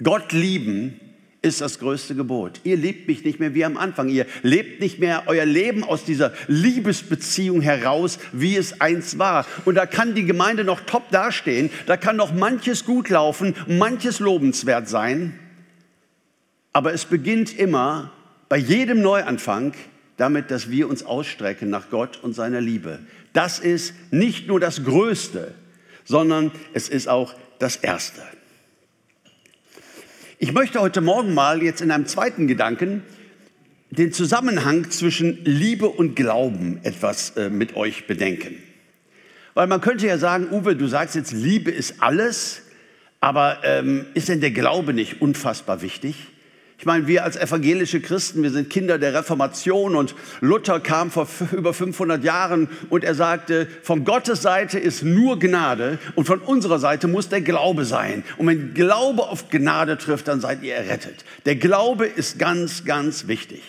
Gott 0.00 0.30
lieben 0.30 1.00
ist 1.42 1.60
das 1.60 1.80
größte 1.80 2.14
Gebot. 2.14 2.60
Ihr 2.62 2.76
lebt 2.76 3.08
mich 3.08 3.24
nicht 3.24 3.40
mehr 3.40 3.52
wie 3.52 3.64
am 3.64 3.76
Anfang. 3.76 4.08
Ihr 4.08 4.26
lebt 4.42 4.80
nicht 4.80 5.00
mehr 5.00 5.24
euer 5.26 5.44
Leben 5.44 5.82
aus 5.82 6.04
dieser 6.04 6.32
Liebesbeziehung 6.46 7.60
heraus, 7.60 8.20
wie 8.32 8.56
es 8.56 8.80
einst 8.80 9.18
war. 9.18 9.44
Und 9.64 9.74
da 9.74 9.86
kann 9.86 10.14
die 10.14 10.24
Gemeinde 10.24 10.62
noch 10.62 10.80
top 10.80 11.10
dastehen. 11.10 11.70
Da 11.86 11.96
kann 11.96 12.16
noch 12.16 12.32
manches 12.32 12.84
gut 12.84 13.08
laufen, 13.08 13.56
manches 13.66 14.20
lobenswert 14.20 14.88
sein. 14.88 15.36
Aber 16.72 16.94
es 16.94 17.04
beginnt 17.04 17.58
immer 17.58 18.12
bei 18.48 18.56
jedem 18.56 19.02
Neuanfang 19.02 19.74
damit, 20.16 20.52
dass 20.52 20.70
wir 20.70 20.88
uns 20.88 21.04
ausstrecken 21.04 21.70
nach 21.70 21.90
Gott 21.90 22.20
und 22.22 22.34
seiner 22.34 22.60
Liebe. 22.60 23.00
Das 23.32 23.58
ist 23.58 23.94
nicht 24.12 24.46
nur 24.46 24.60
das 24.60 24.84
Größte, 24.84 25.54
sondern 26.04 26.52
es 26.72 26.88
ist 26.88 27.08
auch 27.08 27.34
das 27.58 27.76
Erste. 27.76 28.22
Ich 30.44 30.52
möchte 30.52 30.80
heute 30.80 31.00
Morgen 31.00 31.34
mal 31.34 31.62
jetzt 31.62 31.82
in 31.82 31.92
einem 31.92 32.06
zweiten 32.06 32.48
Gedanken 32.48 33.04
den 33.90 34.12
Zusammenhang 34.12 34.90
zwischen 34.90 35.38
Liebe 35.44 35.86
und 35.88 36.16
Glauben 36.16 36.80
etwas 36.82 37.36
äh, 37.36 37.48
mit 37.48 37.76
euch 37.76 38.08
bedenken. 38.08 38.60
Weil 39.54 39.68
man 39.68 39.80
könnte 39.80 40.08
ja 40.08 40.18
sagen, 40.18 40.48
Uwe, 40.50 40.74
du 40.74 40.88
sagst 40.88 41.14
jetzt, 41.14 41.30
Liebe 41.30 41.70
ist 41.70 42.02
alles, 42.02 42.62
aber 43.20 43.58
ähm, 43.62 44.06
ist 44.14 44.30
denn 44.30 44.40
der 44.40 44.50
Glaube 44.50 44.92
nicht 44.92 45.22
unfassbar 45.22 45.80
wichtig? 45.80 46.16
Ich 46.82 46.86
meine, 46.86 47.06
wir 47.06 47.22
als 47.22 47.36
evangelische 47.36 48.00
Christen, 48.00 48.42
wir 48.42 48.50
sind 48.50 48.68
Kinder 48.68 48.98
der 48.98 49.14
Reformation 49.14 49.94
und 49.94 50.16
Luther 50.40 50.80
kam 50.80 51.12
vor 51.12 51.28
über 51.52 51.72
500 51.72 52.24
Jahren 52.24 52.68
und 52.90 53.04
er 53.04 53.14
sagte, 53.14 53.68
von 53.84 54.04
Gottes 54.04 54.42
Seite 54.42 54.80
ist 54.80 55.04
nur 55.04 55.38
Gnade 55.38 56.00
und 56.16 56.24
von 56.24 56.40
unserer 56.40 56.80
Seite 56.80 57.06
muss 57.06 57.28
der 57.28 57.40
Glaube 57.40 57.84
sein. 57.84 58.24
Und 58.36 58.48
wenn 58.48 58.74
Glaube 58.74 59.28
auf 59.28 59.48
Gnade 59.48 59.96
trifft, 59.96 60.26
dann 60.26 60.40
seid 60.40 60.64
ihr 60.64 60.74
errettet. 60.74 61.24
Der 61.46 61.54
Glaube 61.54 62.06
ist 62.06 62.40
ganz, 62.40 62.84
ganz 62.84 63.28
wichtig. 63.28 63.62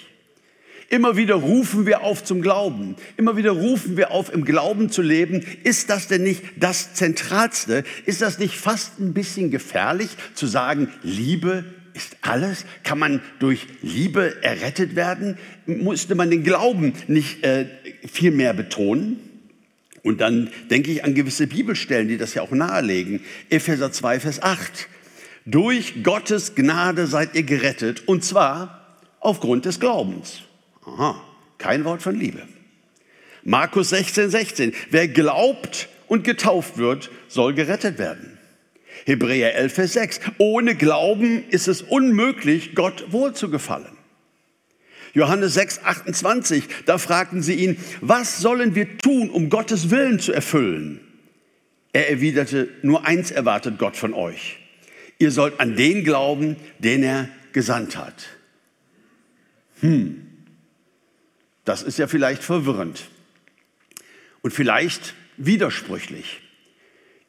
Immer 0.89 1.15
wieder 1.15 1.35
rufen 1.35 1.85
wir 1.85 2.01
auf 2.01 2.23
zum 2.23 2.41
Glauben. 2.41 2.95
Immer 3.15 3.37
wieder 3.37 3.51
rufen 3.51 3.95
wir 3.95 4.09
auf, 4.09 4.33
im 4.33 4.43
Glauben 4.43 4.89
zu 4.89 5.03
leben. 5.03 5.45
Ist 5.63 5.91
das 5.91 6.07
denn 6.07 6.23
nicht 6.23 6.41
das 6.55 6.95
Zentralste? 6.95 7.83
Ist 8.07 8.23
das 8.23 8.39
nicht 8.39 8.57
fast 8.57 8.99
ein 8.99 9.13
bisschen 9.13 9.51
gefährlich 9.51 10.09
zu 10.33 10.47
sagen, 10.47 10.87
Liebe 11.03 11.63
ist 11.93 12.17
alles? 12.21 12.65
Kann 12.83 12.99
man 12.99 13.21
durch 13.39 13.67
Liebe 13.81 14.43
errettet 14.43 14.95
werden? 14.95 15.37
Musste 15.65 16.15
man 16.15 16.29
den 16.29 16.43
Glauben 16.43 16.93
nicht 17.07 17.43
äh, 17.43 17.67
viel 18.11 18.31
mehr 18.31 18.53
betonen? 18.53 19.19
Und 20.03 20.19
dann 20.19 20.49
denke 20.69 20.91
ich 20.91 21.03
an 21.03 21.15
gewisse 21.15 21.47
Bibelstellen, 21.47 22.09
die 22.09 22.17
das 22.17 22.33
ja 22.33 22.41
auch 22.41 22.51
nahelegen. 22.51 23.21
Epheser 23.49 23.91
2, 23.91 24.19
Vers 24.19 24.41
8. 24.43 24.89
Durch 25.45 26.03
Gottes 26.03 26.55
Gnade 26.55 27.07
seid 27.07 27.35
ihr 27.35 27.43
gerettet, 27.43 28.07
und 28.07 28.23
zwar 28.23 28.97
aufgrund 29.19 29.65
des 29.65 29.79
Glaubens. 29.79 30.41
Aha, 30.85 31.21
kein 31.57 31.85
Wort 31.85 32.01
von 32.01 32.19
Liebe. 32.19 32.41
Markus 33.43 33.89
16, 33.89 34.29
16. 34.29 34.73
Wer 34.89 35.07
glaubt 35.07 35.89
und 36.07 36.23
getauft 36.23 36.77
wird, 36.77 37.09
soll 37.27 37.53
gerettet 37.53 37.97
werden. 37.97 38.37
Hebräer 39.05 39.55
11, 39.55 39.73
Vers 39.73 39.93
6. 39.93 40.19
Ohne 40.37 40.75
Glauben 40.75 41.47
ist 41.49 41.67
es 41.67 41.81
unmöglich, 41.81 42.75
Gott 42.75 43.11
wohlzugefallen. 43.11 43.97
Johannes 45.13 45.53
6, 45.53 45.83
28, 45.83 46.63
da 46.85 46.97
fragten 46.97 47.43
sie 47.43 47.53
ihn, 47.53 47.77
was 48.01 48.39
sollen 48.39 48.73
wir 48.73 48.97
tun, 48.97 49.29
um 49.29 49.49
Gottes 49.49 49.91
Willen 49.91 50.19
zu 50.19 50.33
erfüllen? 50.33 50.99
Er 51.91 52.09
erwiderte, 52.09 52.69
nur 52.81 53.05
eins 53.05 53.29
erwartet 53.29 53.77
Gott 53.77 53.95
von 53.95 54.13
euch. 54.13 54.57
Ihr 55.19 55.29
sollt 55.29 55.59
an 55.59 55.75
den 55.75 56.03
glauben, 56.03 56.55
den 56.79 57.03
er 57.03 57.29
gesandt 57.51 57.95
hat. 57.95 58.25
Hm, 59.81 60.27
das 61.65 61.83
ist 61.83 61.99
ja 61.99 62.07
vielleicht 62.07 62.43
verwirrend 62.43 63.09
und 64.41 64.51
vielleicht 64.51 65.13
widersprüchlich. 65.37 66.41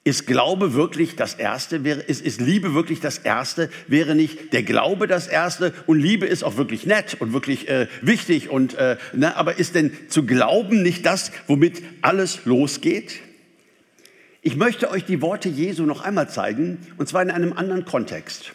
Ist 0.07 0.27
Glaube 0.27 0.75
wirklich 0.75 1.17
das 1.17 1.33
Erste? 1.33 1.77
Ist, 1.77 2.21
ist 2.21 2.39
Liebe 2.39 2.75
wirklich 2.75 3.01
das 3.01 3.17
Erste? 3.17 3.71
Wäre 3.89 4.15
nicht 4.15 4.53
der 4.53 4.63
Glaube 4.63 5.07
das 5.07 5.27
Erste? 5.27 5.73
Und 5.87 5.99
Liebe 5.99 6.27
ist 6.27 6.45
auch 6.45 6.59
wirklich 6.59 6.85
nett 6.85 7.17
und 7.21 7.33
wirklich 7.33 7.71
äh, 7.71 7.89
wichtig. 8.03 8.51
Und, 8.51 8.75
äh, 8.75 8.99
ne, 9.15 9.35
aber 9.35 9.59
ist 9.59 9.75
denn 9.75 9.93
zu 10.09 10.27
glauben 10.27 10.83
nicht 10.83 11.07
das, 11.07 11.33
womit 11.47 11.83
alles 12.03 12.45
losgeht? 12.45 13.15
Ich 14.43 14.57
möchte 14.57 14.91
euch 14.91 15.07
die 15.07 15.23
Worte 15.23 15.49
Jesu 15.49 15.85
noch 15.85 16.03
einmal 16.03 16.29
zeigen, 16.29 16.77
und 16.99 17.09
zwar 17.09 17.23
in 17.23 17.31
einem 17.31 17.55
anderen 17.55 17.87
Kontext. 17.87 18.53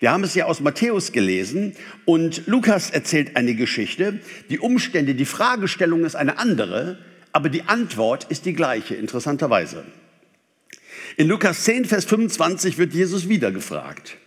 Wir 0.00 0.12
haben 0.12 0.24
es 0.24 0.34
ja 0.34 0.46
aus 0.46 0.60
Matthäus 0.60 1.12
gelesen 1.12 1.74
und 2.06 2.46
Lukas 2.46 2.88
erzählt 2.88 3.36
eine 3.36 3.54
Geschichte. 3.54 4.20
Die 4.48 4.58
Umstände, 4.58 5.14
die 5.14 5.26
Fragestellung 5.26 6.06
ist 6.06 6.16
eine 6.16 6.38
andere, 6.38 6.98
aber 7.32 7.50
die 7.50 7.64
Antwort 7.64 8.24
ist 8.30 8.46
die 8.46 8.54
gleiche, 8.54 8.94
interessanterweise. 8.94 9.84
In 11.18 11.28
Lukas 11.28 11.64
10, 11.64 11.86
Vers 11.86 12.04
25 12.04 12.76
wird 12.76 12.92
Jesus 12.92 13.26
wieder 13.26 13.50
gefragt. 13.50 14.18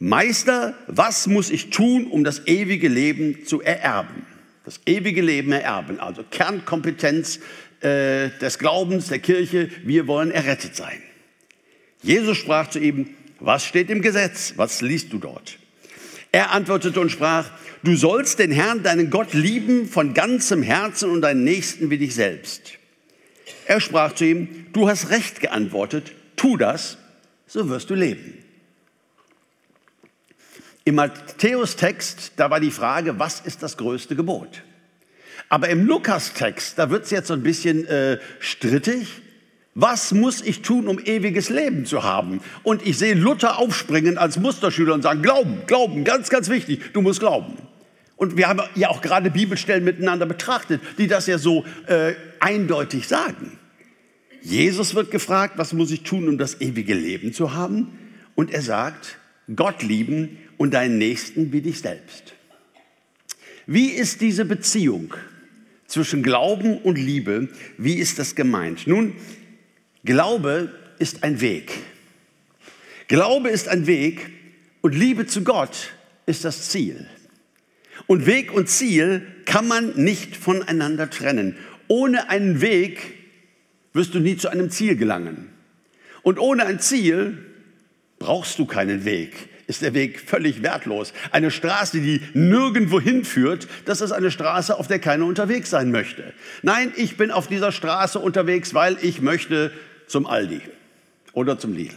Meister, 0.00 0.74
was 0.88 1.28
muss 1.28 1.48
ich 1.48 1.70
tun, 1.70 2.08
um 2.08 2.24
das 2.24 2.48
ewige 2.48 2.88
Leben 2.88 3.46
zu 3.46 3.60
ererben? 3.60 4.26
Das 4.64 4.80
ewige 4.84 5.22
Leben 5.22 5.52
ererben, 5.52 6.00
also 6.00 6.24
Kernkompetenz 6.28 7.38
äh, 7.82 8.30
des 8.40 8.58
Glaubens, 8.58 9.08
der 9.08 9.20
Kirche, 9.20 9.70
wir 9.84 10.08
wollen 10.08 10.32
errettet 10.32 10.74
sein. 10.74 11.00
Jesus 12.02 12.36
sprach 12.36 12.68
zu 12.68 12.80
ihm, 12.80 13.10
was 13.38 13.64
steht 13.64 13.88
im 13.88 14.02
Gesetz? 14.02 14.54
Was 14.56 14.82
liest 14.82 15.12
du 15.12 15.18
dort? 15.18 15.58
Er 16.32 16.50
antwortete 16.50 16.98
und 16.98 17.10
sprach, 17.10 17.48
du 17.84 17.94
sollst 17.94 18.40
den 18.40 18.50
Herrn, 18.50 18.82
deinen 18.82 19.10
Gott 19.10 19.34
lieben 19.34 19.86
von 19.86 20.14
ganzem 20.14 20.64
Herzen 20.64 21.10
und 21.10 21.20
deinen 21.20 21.44
Nächsten 21.44 21.90
wie 21.90 21.98
dich 21.98 22.14
selbst. 22.14 22.78
Er 23.66 23.80
sprach 23.80 24.14
zu 24.14 24.24
ihm, 24.24 24.66
du 24.72 24.88
hast 24.88 25.10
recht 25.10 25.40
geantwortet, 25.40 26.12
tu 26.36 26.56
das, 26.56 26.98
so 27.46 27.68
wirst 27.68 27.90
du 27.90 27.94
leben. 27.94 28.38
Im 30.84 30.96
Matthäus-Text, 30.96 32.32
da 32.36 32.50
war 32.50 32.58
die 32.58 32.70
Frage, 32.70 33.18
was 33.18 33.40
ist 33.40 33.62
das 33.62 33.76
größte 33.76 34.16
Gebot? 34.16 34.62
Aber 35.48 35.68
im 35.68 35.86
Lukas-Text, 35.86 36.78
da 36.78 36.90
wird 36.90 37.04
es 37.04 37.10
jetzt 37.10 37.28
so 37.28 37.34
ein 37.34 37.42
bisschen 37.42 37.86
äh, 37.86 38.18
strittig. 38.40 39.22
Was 39.74 40.12
muss 40.12 40.42
ich 40.42 40.62
tun, 40.62 40.88
um 40.88 40.98
ewiges 40.98 41.50
Leben 41.50 41.86
zu 41.86 42.02
haben? 42.02 42.40
Und 42.62 42.86
ich 42.86 42.98
sehe 42.98 43.14
Luther 43.14 43.58
aufspringen 43.58 44.18
als 44.18 44.38
Musterschüler 44.38 44.92
und 44.94 45.02
sagen, 45.02 45.22
Glauben, 45.22 45.62
Glauben, 45.66 46.04
ganz, 46.04 46.30
ganz 46.30 46.48
wichtig, 46.48 46.92
du 46.92 47.00
musst 47.00 47.20
glauben. 47.20 47.56
Und 48.22 48.36
wir 48.36 48.46
haben 48.46 48.60
ja 48.76 48.88
auch 48.88 49.02
gerade 49.02 49.32
Bibelstellen 49.32 49.82
miteinander 49.82 50.26
betrachtet, 50.26 50.80
die 50.96 51.08
das 51.08 51.26
ja 51.26 51.38
so 51.38 51.64
äh, 51.88 52.12
eindeutig 52.38 53.08
sagen. 53.08 53.58
Jesus 54.40 54.94
wird 54.94 55.10
gefragt, 55.10 55.54
was 55.56 55.72
muss 55.72 55.90
ich 55.90 56.04
tun, 56.04 56.28
um 56.28 56.38
das 56.38 56.60
ewige 56.60 56.94
Leben 56.94 57.32
zu 57.32 57.52
haben? 57.52 57.98
Und 58.36 58.52
er 58.52 58.62
sagt, 58.62 59.18
Gott 59.56 59.82
lieben 59.82 60.38
und 60.56 60.72
deinen 60.72 60.98
Nächsten 60.98 61.52
wie 61.52 61.62
dich 61.62 61.80
selbst. 61.80 62.34
Wie 63.66 63.88
ist 63.88 64.20
diese 64.20 64.44
Beziehung 64.44 65.14
zwischen 65.88 66.22
Glauben 66.22 66.78
und 66.78 66.98
Liebe? 66.98 67.48
Wie 67.76 67.94
ist 67.94 68.20
das 68.20 68.36
gemeint? 68.36 68.86
Nun, 68.86 69.14
Glaube 70.04 70.72
ist 71.00 71.24
ein 71.24 71.40
Weg. 71.40 71.72
Glaube 73.08 73.48
ist 73.48 73.66
ein 73.66 73.88
Weg 73.88 74.30
und 74.80 74.94
Liebe 74.94 75.26
zu 75.26 75.42
Gott 75.42 75.92
ist 76.24 76.44
das 76.44 76.70
Ziel. 76.70 77.08
Und 78.06 78.26
Weg 78.26 78.52
und 78.52 78.68
Ziel 78.68 79.22
kann 79.44 79.68
man 79.68 79.94
nicht 79.96 80.36
voneinander 80.36 81.10
trennen. 81.10 81.56
Ohne 81.88 82.30
einen 82.30 82.60
Weg 82.60 83.14
wirst 83.92 84.14
du 84.14 84.20
nie 84.20 84.36
zu 84.36 84.48
einem 84.48 84.70
Ziel 84.70 84.96
gelangen. 84.96 85.48
Und 86.22 86.38
ohne 86.38 86.64
ein 86.64 86.80
Ziel 86.80 87.38
brauchst 88.18 88.58
du 88.58 88.66
keinen 88.66 89.04
Weg. 89.04 89.48
Ist 89.66 89.82
der 89.82 89.94
Weg 89.94 90.20
völlig 90.20 90.62
wertlos. 90.62 91.12
Eine 91.30 91.50
Straße, 91.50 92.00
die 92.00 92.20
nirgendwo 92.34 93.00
hinführt, 93.00 93.68
das 93.84 94.00
ist 94.00 94.12
eine 94.12 94.30
Straße, 94.30 94.76
auf 94.76 94.86
der 94.86 94.98
keiner 94.98 95.24
unterwegs 95.24 95.70
sein 95.70 95.90
möchte. 95.90 96.32
Nein, 96.62 96.92
ich 96.96 97.16
bin 97.16 97.30
auf 97.30 97.46
dieser 97.46 97.72
Straße 97.72 98.18
unterwegs, 98.18 98.74
weil 98.74 98.96
ich 99.02 99.20
möchte 99.20 99.72
zum 100.06 100.26
Aldi 100.26 100.60
oder 101.32 101.58
zum 101.58 101.74
Lidl. 101.74 101.96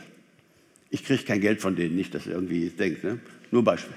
Ich 0.89 1.03
kriege 1.03 1.23
kein 1.23 1.41
Geld 1.41 1.61
von 1.61 1.75
denen, 1.75 1.95
nicht, 1.95 2.13
dass 2.13 2.27
ihr 2.27 2.33
irgendwie 2.33 2.69
denkt. 2.69 3.03
Ne? 3.03 3.19
Nur 3.51 3.63
Beispiel. 3.63 3.95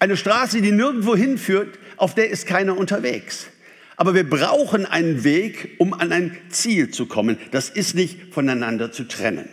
Eine 0.00 0.16
Straße, 0.16 0.62
die 0.62 0.72
nirgendwo 0.72 1.14
hinführt, 1.14 1.78
auf 1.98 2.14
der 2.14 2.30
ist 2.30 2.46
keiner 2.46 2.76
unterwegs. 2.76 3.46
Aber 3.96 4.14
wir 4.14 4.28
brauchen 4.28 4.86
einen 4.86 5.24
Weg, 5.24 5.76
um 5.76 5.92
an 5.92 6.10
ein 6.10 6.38
Ziel 6.48 6.90
zu 6.90 7.04
kommen. 7.04 7.36
Das 7.50 7.68
ist 7.68 7.94
nicht 7.94 8.32
voneinander 8.32 8.92
zu 8.92 9.04
trennen. 9.04 9.46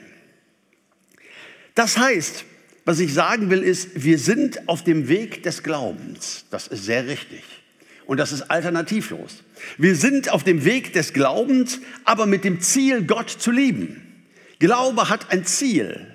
Das 1.75 1.97
heißt, 1.97 2.45
was 2.85 2.99
ich 2.99 3.13
sagen 3.13 3.49
will, 3.49 3.61
ist, 3.61 4.05
wir 4.05 4.17
sind 4.17 4.69
auf 4.69 4.85
dem 4.85 5.09
Weg 5.09 5.43
des 5.43 5.63
Glaubens. 5.63 6.45
Das 6.49 6.67
ist 6.67 6.85
sehr 6.85 7.07
richtig. 7.07 7.43
Und 8.05 8.15
das 8.15 8.31
ist 8.31 8.43
alternativlos. 8.43 9.43
Wir 9.77 9.97
sind 9.97 10.31
auf 10.31 10.45
dem 10.45 10.63
Weg 10.63 10.93
des 10.93 11.11
Glaubens, 11.11 11.81
aber 12.05 12.25
mit 12.25 12.45
dem 12.45 12.61
Ziel, 12.61 13.03
Gott 13.03 13.29
zu 13.29 13.51
lieben. 13.51 14.01
Glaube 14.59 15.09
hat 15.09 15.29
ein 15.29 15.45
Ziel 15.45 16.07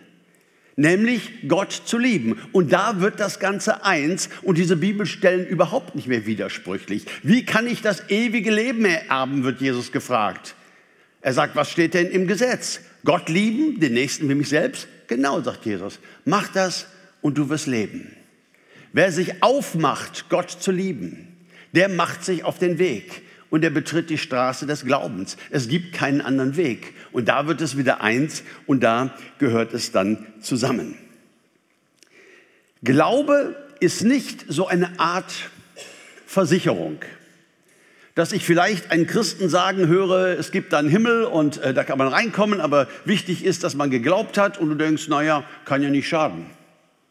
nämlich 0.77 1.49
Gott 1.49 1.73
zu 1.73 1.99
lieben. 1.99 2.41
Und 2.53 2.73
da 2.73 3.01
wird 3.01 3.21
das 3.21 3.39
Ganze 3.39 3.85
eins 3.85 4.29
und 4.43 4.59
diese 4.59 4.77
Bibelstellen 4.77 5.47
überhaupt 5.47 5.95
nicht 5.95 6.09
mehr 6.09 6.27
widersprüchlich. 6.27 7.07
Wie 7.23 7.45
kann 7.45 7.67
ich 7.67 7.83
das 7.83 8.09
ewige 8.11 8.51
Leben 8.51 8.85
ererben, 8.85 9.45
wird 9.45 9.61
Jesus 9.61 9.93
gefragt. 9.93 10.55
Er 11.21 11.33
sagt, 11.33 11.55
was 11.55 11.71
steht 11.71 11.95
denn 11.95 12.09
im 12.09 12.27
Gesetz? 12.27 12.81
Gott 13.05 13.29
lieben, 13.29 13.81
den 13.81 13.95
Nächsten 13.95 14.29
wie 14.29 14.35
mich 14.35 14.49
selbst? 14.49 14.89
Genau, 15.07 15.41
sagt 15.41 15.67
Jesus. 15.67 15.99
Mach 16.25 16.49
das 16.49 16.87
und 17.21 17.39
du 17.39 17.49
wirst 17.49 17.67
leben. 17.67 18.17
Wer 18.93 19.13
sich 19.13 19.43
aufmacht, 19.43 20.27
Gott 20.29 20.51
zu 20.51 20.71
lieben, 20.71 21.29
der 21.73 21.89
macht 21.89 22.25
sich 22.25 22.45
auf 22.45 22.59
den 22.59 22.79
Weg 22.79 23.23
und 23.53 23.63
er 23.63 23.71
betritt 23.71 24.09
die 24.09 24.17
Straße 24.17 24.67
des 24.67 24.87
Glaubens. 24.87 25.37
Es 25.51 25.69
gibt 25.69 25.93
keinen 25.93 26.23
anderen 26.23 26.57
Weg. 26.57 26.95
Und 27.13 27.29
da 27.29 27.47
wird 27.47 27.61
es 27.61 27.77
wieder 27.77 28.01
eins 28.01 28.45
und 28.67 28.83
da 28.83 29.15
gehört 29.39 29.75
es 29.75 29.93
dann 29.93 30.27
zusammen. 30.41 30.95
Glaube 32.83 33.55
ist 33.79 34.05
nicht 34.05 34.47
so 34.49 34.69
eine 34.69 34.99
Art 34.99 35.51
Versicherung, 36.25 37.01
dass 38.15 38.33
ich 38.33 38.43
vielleicht 38.43 38.91
einen 38.91 39.07
Christen 39.07 39.51
sagen 39.51 39.87
höre, 39.87 40.39
es 40.39 40.51
gibt 40.51 40.73
da 40.73 40.79
einen 40.79 40.89
Himmel 40.89 41.25
und 41.25 41.59
äh, 41.59 41.75
da 41.75 41.85
kann 41.85 41.99
man 41.99 42.09
reinkommen, 42.09 42.59
aber 42.59 42.89
wichtig 43.05 43.45
ist, 43.45 43.65
dass 43.65 43.75
man 43.75 43.91
geglaubt 43.91 44.39
hat 44.39 44.57
und 44.57 44.71
du 44.71 44.77
denkst, 44.77 45.09
naja, 45.09 45.45
kann 45.67 45.83
ja 45.83 45.91
nicht 45.91 46.09
schaden. 46.09 46.47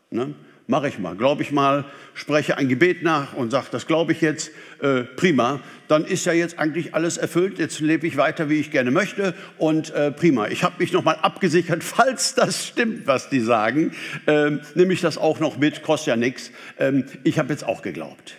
Ne? 0.10 0.33
Mache 0.71 0.87
ich 0.87 0.99
mal, 0.99 1.17
glaube 1.17 1.43
ich 1.43 1.51
mal, 1.51 1.83
spreche 2.13 2.57
ein 2.57 2.69
Gebet 2.69 3.03
nach 3.03 3.33
und 3.33 3.51
sage, 3.51 3.67
das 3.71 3.87
glaube 3.87 4.13
ich 4.13 4.21
jetzt, 4.21 4.51
äh, 4.81 5.01
prima, 5.01 5.59
dann 5.89 6.05
ist 6.05 6.25
ja 6.25 6.31
jetzt 6.31 6.57
eigentlich 6.59 6.95
alles 6.95 7.17
erfüllt, 7.17 7.59
jetzt 7.59 7.81
lebe 7.81 8.07
ich 8.07 8.15
weiter, 8.15 8.49
wie 8.49 8.55
ich 8.55 8.71
gerne 8.71 8.89
möchte 8.89 9.35
und 9.57 9.93
äh, 9.93 10.11
prima. 10.11 10.47
Ich 10.47 10.63
habe 10.63 10.75
mich 10.79 10.93
nochmal 10.93 11.17
abgesichert, 11.21 11.83
falls 11.83 12.35
das 12.35 12.65
stimmt, 12.65 13.05
was 13.05 13.29
die 13.29 13.41
sagen, 13.41 13.91
ähm, 14.27 14.61
nehme 14.73 14.93
ich 14.93 15.01
das 15.01 15.17
auch 15.17 15.41
noch 15.41 15.57
mit, 15.57 15.83
kostet 15.83 16.07
ja 16.07 16.15
nichts. 16.15 16.51
Ähm, 16.79 17.03
ich 17.25 17.37
habe 17.37 17.51
jetzt 17.51 17.65
auch 17.65 17.81
geglaubt. 17.81 18.37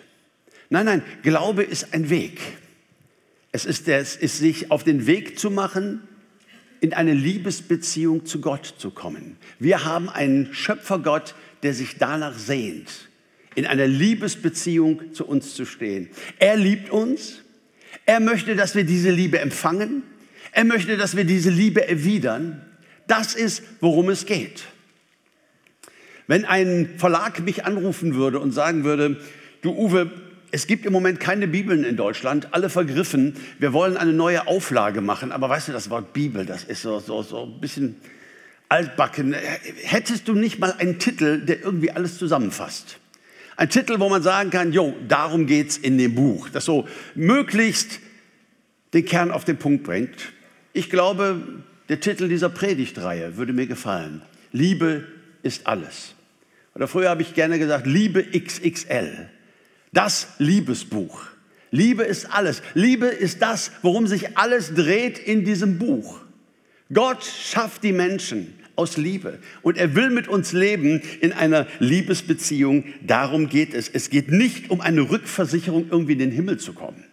Nein, 0.71 0.87
nein, 0.87 1.03
Glaube 1.23 1.63
ist 1.63 1.93
ein 1.93 2.09
Weg. 2.09 2.41
Es 3.53 3.67
ist, 3.67 3.87
es 3.89 4.17
ist 4.17 4.39
sich 4.39 4.71
auf 4.71 4.85
den 4.85 5.07
Weg 5.07 5.39
zu 5.39 5.51
machen, 5.51 6.01
in 6.81 6.95
eine 6.95 7.13
Liebesbeziehung 7.13 8.25
zu 8.25 8.41
Gott 8.41 8.75
zu 8.79 8.91
kommen. 8.91 9.37
Wir 9.59 9.85
haben 9.85 10.09
einen 10.09 10.55
Schöpfergott, 10.55 11.35
der 11.63 11.75
sich 11.75 11.97
danach 11.99 12.37
sehnt, 12.37 13.09
in 13.55 13.67
einer 13.67 13.87
Liebesbeziehung 13.87 15.13
zu 15.13 15.27
uns 15.27 15.55
zu 15.55 15.65
stehen. 15.65 16.09
Er 16.39 16.57
liebt 16.57 16.91
uns. 16.91 17.43
Er 18.07 18.21
möchte, 18.21 18.57
dass 18.57 18.75
wir 18.75 18.85
diese 18.85 19.11
Liebe 19.11 19.39
empfangen. 19.39 20.03
Er 20.53 20.65
möchte, 20.65 20.97
dass 20.97 21.17
wir 21.17 21.25
diese 21.25 21.51
Liebe 21.51 21.87
erwidern. 21.87 22.63
Das 23.07 23.35
ist, 23.35 23.63
worum 23.81 24.09
es 24.09 24.27
geht. 24.27 24.65
Wenn 26.27 26.45
ein 26.45 26.95
Verlag 26.97 27.41
mich 27.41 27.65
anrufen 27.65 28.15
würde 28.15 28.41
und 28.41 28.53
sagen 28.53 28.85
würde, 28.85 29.21
du 29.61 29.73
Uwe, 29.73 30.11
es 30.51 30.67
gibt 30.67 30.85
im 30.85 30.93
Moment 30.93 31.21
keine 31.21 31.49
Bibeln 31.49 31.85
in 31.85 31.97
Deutschland, 31.97 32.49
alle 32.53 32.69
vergriffen. 32.69 33.35
Wir 33.59 33.73
wollen 33.73 33.97
eine 33.97 34.13
neue 34.13 34.47
Auflage 34.47 35.01
machen. 35.01 35.33
Aber 35.33 35.49
weißt 35.49 35.69
du, 35.69 35.73
das 35.73 35.91
Wort 35.91 36.13
Bibel, 36.13 36.45
das 36.45 36.65
ist 36.65 36.83
so, 36.83 36.99
so, 36.99 37.23
so 37.23 37.45
ein 37.45 37.61
bisschen 37.61 37.97
altbacken. 38.73 39.35
Hättest 39.83 40.29
du 40.29 40.35
nicht 40.35 40.59
mal 40.59 40.73
einen 40.73 40.99
Titel, 40.99 41.45
der 41.45 41.61
irgendwie 41.61 41.91
alles 41.91 42.17
zusammenfasst? 42.17 42.99
Ein 43.57 43.69
Titel, 43.69 44.01
wo 44.01 44.09
man 44.09 44.23
sagen 44.23 44.49
kann, 44.49 44.73
jo, 44.73 44.97
darum 45.07 45.47
geht's 45.47 45.77
in 45.77 45.99
dem 45.99 46.15
Buch. 46.15 46.49
Das 46.49 46.65
so 46.65 46.89
möglichst 47.15 48.01
den 48.95 49.05
Kern 49.05 49.31
auf 49.31 49.45
den 49.45 49.59
Punkt 49.59 49.85
bringt. 49.85 50.33
Ich 50.73 50.89
glaube, 50.89 51.63
der 51.91 52.01
Titel 52.01 52.29
dieser 52.29 52.49
Predigtreihe 52.49 53.37
würde 53.37 53.53
mir 53.53 53.67
gefallen. 53.67 54.23
Liebe 54.53 55.07
ist 55.43 55.67
alles. 55.67 56.15
Oder 56.75 56.89
früher 56.89 57.11
habe 57.11 57.21
ich 57.21 57.35
gerne 57.35 57.59
gesagt, 57.59 57.87
Liebe 57.87 58.25
XXL. 58.25 59.29
Das 59.93 60.29
Liebesbuch. 60.39 61.25
Liebe 61.71 62.05
ist 62.05 62.33
alles. 62.33 62.63
Liebe 62.73 63.07
ist 63.07 63.43
das, 63.43 63.71
worum 63.83 64.07
sich 64.07 64.39
alles 64.39 64.73
dreht 64.75 65.19
in 65.19 65.45
diesem 65.45 65.79
Buch. 65.79 66.21
Gott 66.91 67.23
schafft 67.23 67.83
die 67.85 67.93
Menschen 67.93 68.55
aus 68.77 68.97
Liebe 68.97 69.39
und 69.63 69.77
er 69.77 69.95
will 69.95 70.11
mit 70.11 70.29
uns 70.29 70.53
leben 70.53 71.03
in 71.21 71.33
einer 71.33 71.67
Liebesbeziehung. 71.79 72.85
Darum 73.07 73.49
geht 73.49 73.75
es. 73.75 73.89
Es 73.89 74.11
geht 74.11 74.31
nicht 74.31 74.71
um 74.71 74.81
eine 74.81 75.11
Rückversicherung, 75.11 75.89
irgendwie 75.91 76.13
in 76.13 76.19
den 76.19 76.33
Himmel 76.33 76.59
zu 76.59 76.73
kommen. 76.73 77.05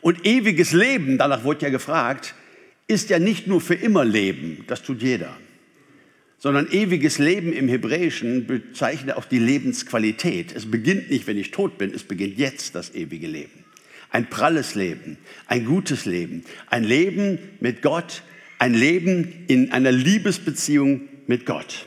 Und 0.00 0.26
ewiges 0.26 0.72
Leben, 0.72 1.18
danach 1.18 1.44
wurde 1.44 1.66
ja 1.66 1.70
gefragt, 1.70 2.34
ist 2.86 3.10
ja 3.10 3.18
nicht 3.18 3.46
nur 3.46 3.60
für 3.60 3.74
immer 3.74 4.04
Leben, 4.04 4.64
das 4.68 4.82
tut 4.82 5.02
jeder 5.02 5.36
sondern 6.38 6.70
ewiges 6.70 7.18
Leben 7.18 7.52
im 7.52 7.68
Hebräischen 7.68 8.46
bezeichnet 8.46 9.16
auch 9.16 9.24
die 9.24 9.38
Lebensqualität. 9.38 10.54
Es 10.54 10.70
beginnt 10.70 11.10
nicht, 11.10 11.26
wenn 11.26 11.38
ich 11.38 11.50
tot 11.50 11.78
bin, 11.78 11.92
es 11.92 12.04
beginnt 12.04 12.38
jetzt 12.38 12.74
das 12.74 12.94
ewige 12.94 13.26
Leben. 13.26 13.64
Ein 14.10 14.28
pralles 14.30 14.74
Leben, 14.74 15.18
ein 15.46 15.64
gutes 15.64 16.04
Leben, 16.04 16.44
ein 16.68 16.84
Leben 16.84 17.38
mit 17.60 17.82
Gott, 17.82 18.22
ein 18.58 18.74
Leben 18.74 19.44
in 19.48 19.72
einer 19.72 19.92
Liebesbeziehung 19.92 21.02
mit 21.26 21.46
Gott. 21.46 21.86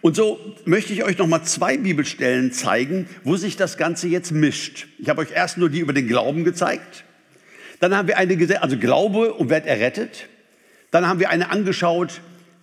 Und 0.00 0.14
so 0.14 0.38
möchte 0.64 0.92
ich 0.92 1.02
euch 1.02 1.18
noch 1.18 1.26
mal 1.26 1.42
zwei 1.42 1.76
Bibelstellen 1.76 2.52
zeigen, 2.52 3.08
wo 3.24 3.36
sich 3.36 3.56
das 3.56 3.76
Ganze 3.76 4.06
jetzt 4.06 4.30
mischt. 4.30 4.86
Ich 4.98 5.08
habe 5.08 5.20
euch 5.20 5.32
erst 5.32 5.58
nur 5.58 5.70
die 5.70 5.80
über 5.80 5.92
den 5.92 6.06
Glauben 6.06 6.44
gezeigt. 6.44 7.04
Dann 7.80 7.96
haben 7.96 8.08
wir 8.08 8.16
eine, 8.16 8.62
also 8.62 8.78
Glaube 8.78 9.34
und 9.34 9.50
werd 9.50 9.66
errettet. 9.66 10.28
Dann 10.90 11.06
haben 11.06 11.20
wir 11.20 11.30
eine 11.30 11.50
angeschaut, 11.50 12.20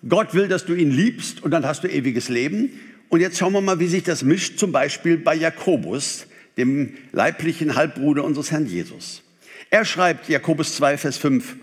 Gott 0.08 0.34
will, 0.34 0.48
dass 0.48 0.66
du 0.66 0.74
ihn 0.74 0.92
liebst 0.92 1.44
und 1.44 1.52
dann 1.52 1.66
hast 1.66 1.84
du 1.84 1.88
ewiges 1.88 2.30
Leben. 2.30 2.80
Und 3.10 3.22
jetzt 3.22 3.38
schauen 3.38 3.54
wir 3.54 3.62
mal, 3.62 3.80
wie 3.80 3.88
sich 3.88 4.04
das 4.04 4.24
mischt, 4.24 4.58
zum 4.58 4.72
Beispiel 4.72 5.18
bei 5.18 5.36
Jakobus, 5.36 6.28
dem 6.58 6.94
leiblichen 7.12 7.76
Halbbruder 7.76 8.24
unseres 8.24 8.52
Herrn 8.52 8.66
Jesus. 8.66 9.24
Er 9.70 9.84
schreibt, 9.84 10.30
Jakobus 10.30 10.76
2, 10.76 10.98
Vers 10.98 11.18
5, 11.18 11.56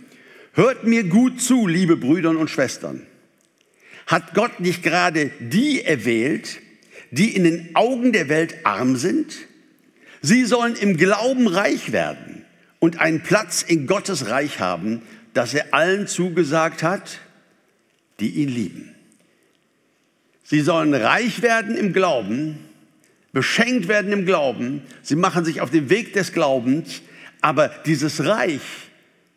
Hört 0.54 0.84
mir 0.84 1.04
gut 1.04 1.40
zu, 1.40 1.66
liebe 1.66 1.96
Brüder 1.96 2.30
und 2.30 2.50
Schwestern. 2.50 3.06
Hat 4.06 4.34
Gott 4.34 4.60
nicht 4.60 4.82
gerade 4.82 5.30
die 5.40 5.82
erwählt, 5.82 6.60
die 7.10 7.34
in 7.34 7.44
den 7.44 7.74
Augen 7.74 8.12
der 8.12 8.28
Welt 8.28 8.56
arm 8.64 8.96
sind? 8.96 9.34
Sie 10.20 10.44
sollen 10.44 10.76
im 10.76 10.98
Glauben 10.98 11.48
reich 11.48 11.92
werden 11.92 12.44
und 12.80 13.00
einen 13.00 13.22
Platz 13.22 13.62
in 13.62 13.86
Gottes 13.86 14.28
Reich 14.28 14.60
haben, 14.60 15.00
das 15.32 15.54
er 15.54 15.72
allen 15.72 16.06
zugesagt 16.06 16.82
hat, 16.82 17.20
die 18.20 18.30
ihn 18.30 18.50
lieben. 18.50 18.94
Sie 20.44 20.60
sollen 20.60 20.92
reich 20.92 21.40
werden 21.40 21.76
im 21.76 21.94
Glauben, 21.94 22.58
beschenkt 23.32 23.88
werden 23.88 24.12
im 24.12 24.26
Glauben. 24.26 24.82
Sie 25.00 25.16
machen 25.16 25.46
sich 25.46 25.62
auf 25.62 25.70
den 25.70 25.88
Weg 25.88 26.12
des 26.12 26.34
Glaubens. 26.34 27.00
Aber 27.40 27.68
dieses 27.86 28.26
Reich 28.26 28.60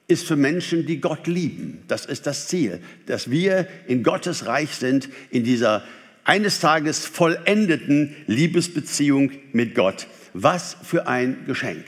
ist 0.07 0.27
für 0.27 0.35
Menschen, 0.35 0.85
die 0.85 1.01
Gott 1.01 1.27
lieben. 1.27 1.83
Das 1.87 2.05
ist 2.05 2.27
das 2.27 2.47
Ziel, 2.47 2.79
dass 3.07 3.31
wir 3.31 3.67
in 3.87 4.03
Gottes 4.03 4.45
Reich 4.45 4.71
sind, 4.75 5.09
in 5.31 5.43
dieser 5.43 5.83
eines 6.23 6.59
Tages 6.59 7.05
vollendeten 7.05 8.15
Liebesbeziehung 8.27 9.31
mit 9.51 9.75
Gott. 9.75 10.07
Was 10.33 10.75
für 10.83 11.07
ein 11.07 11.45
Geschenk. 11.45 11.85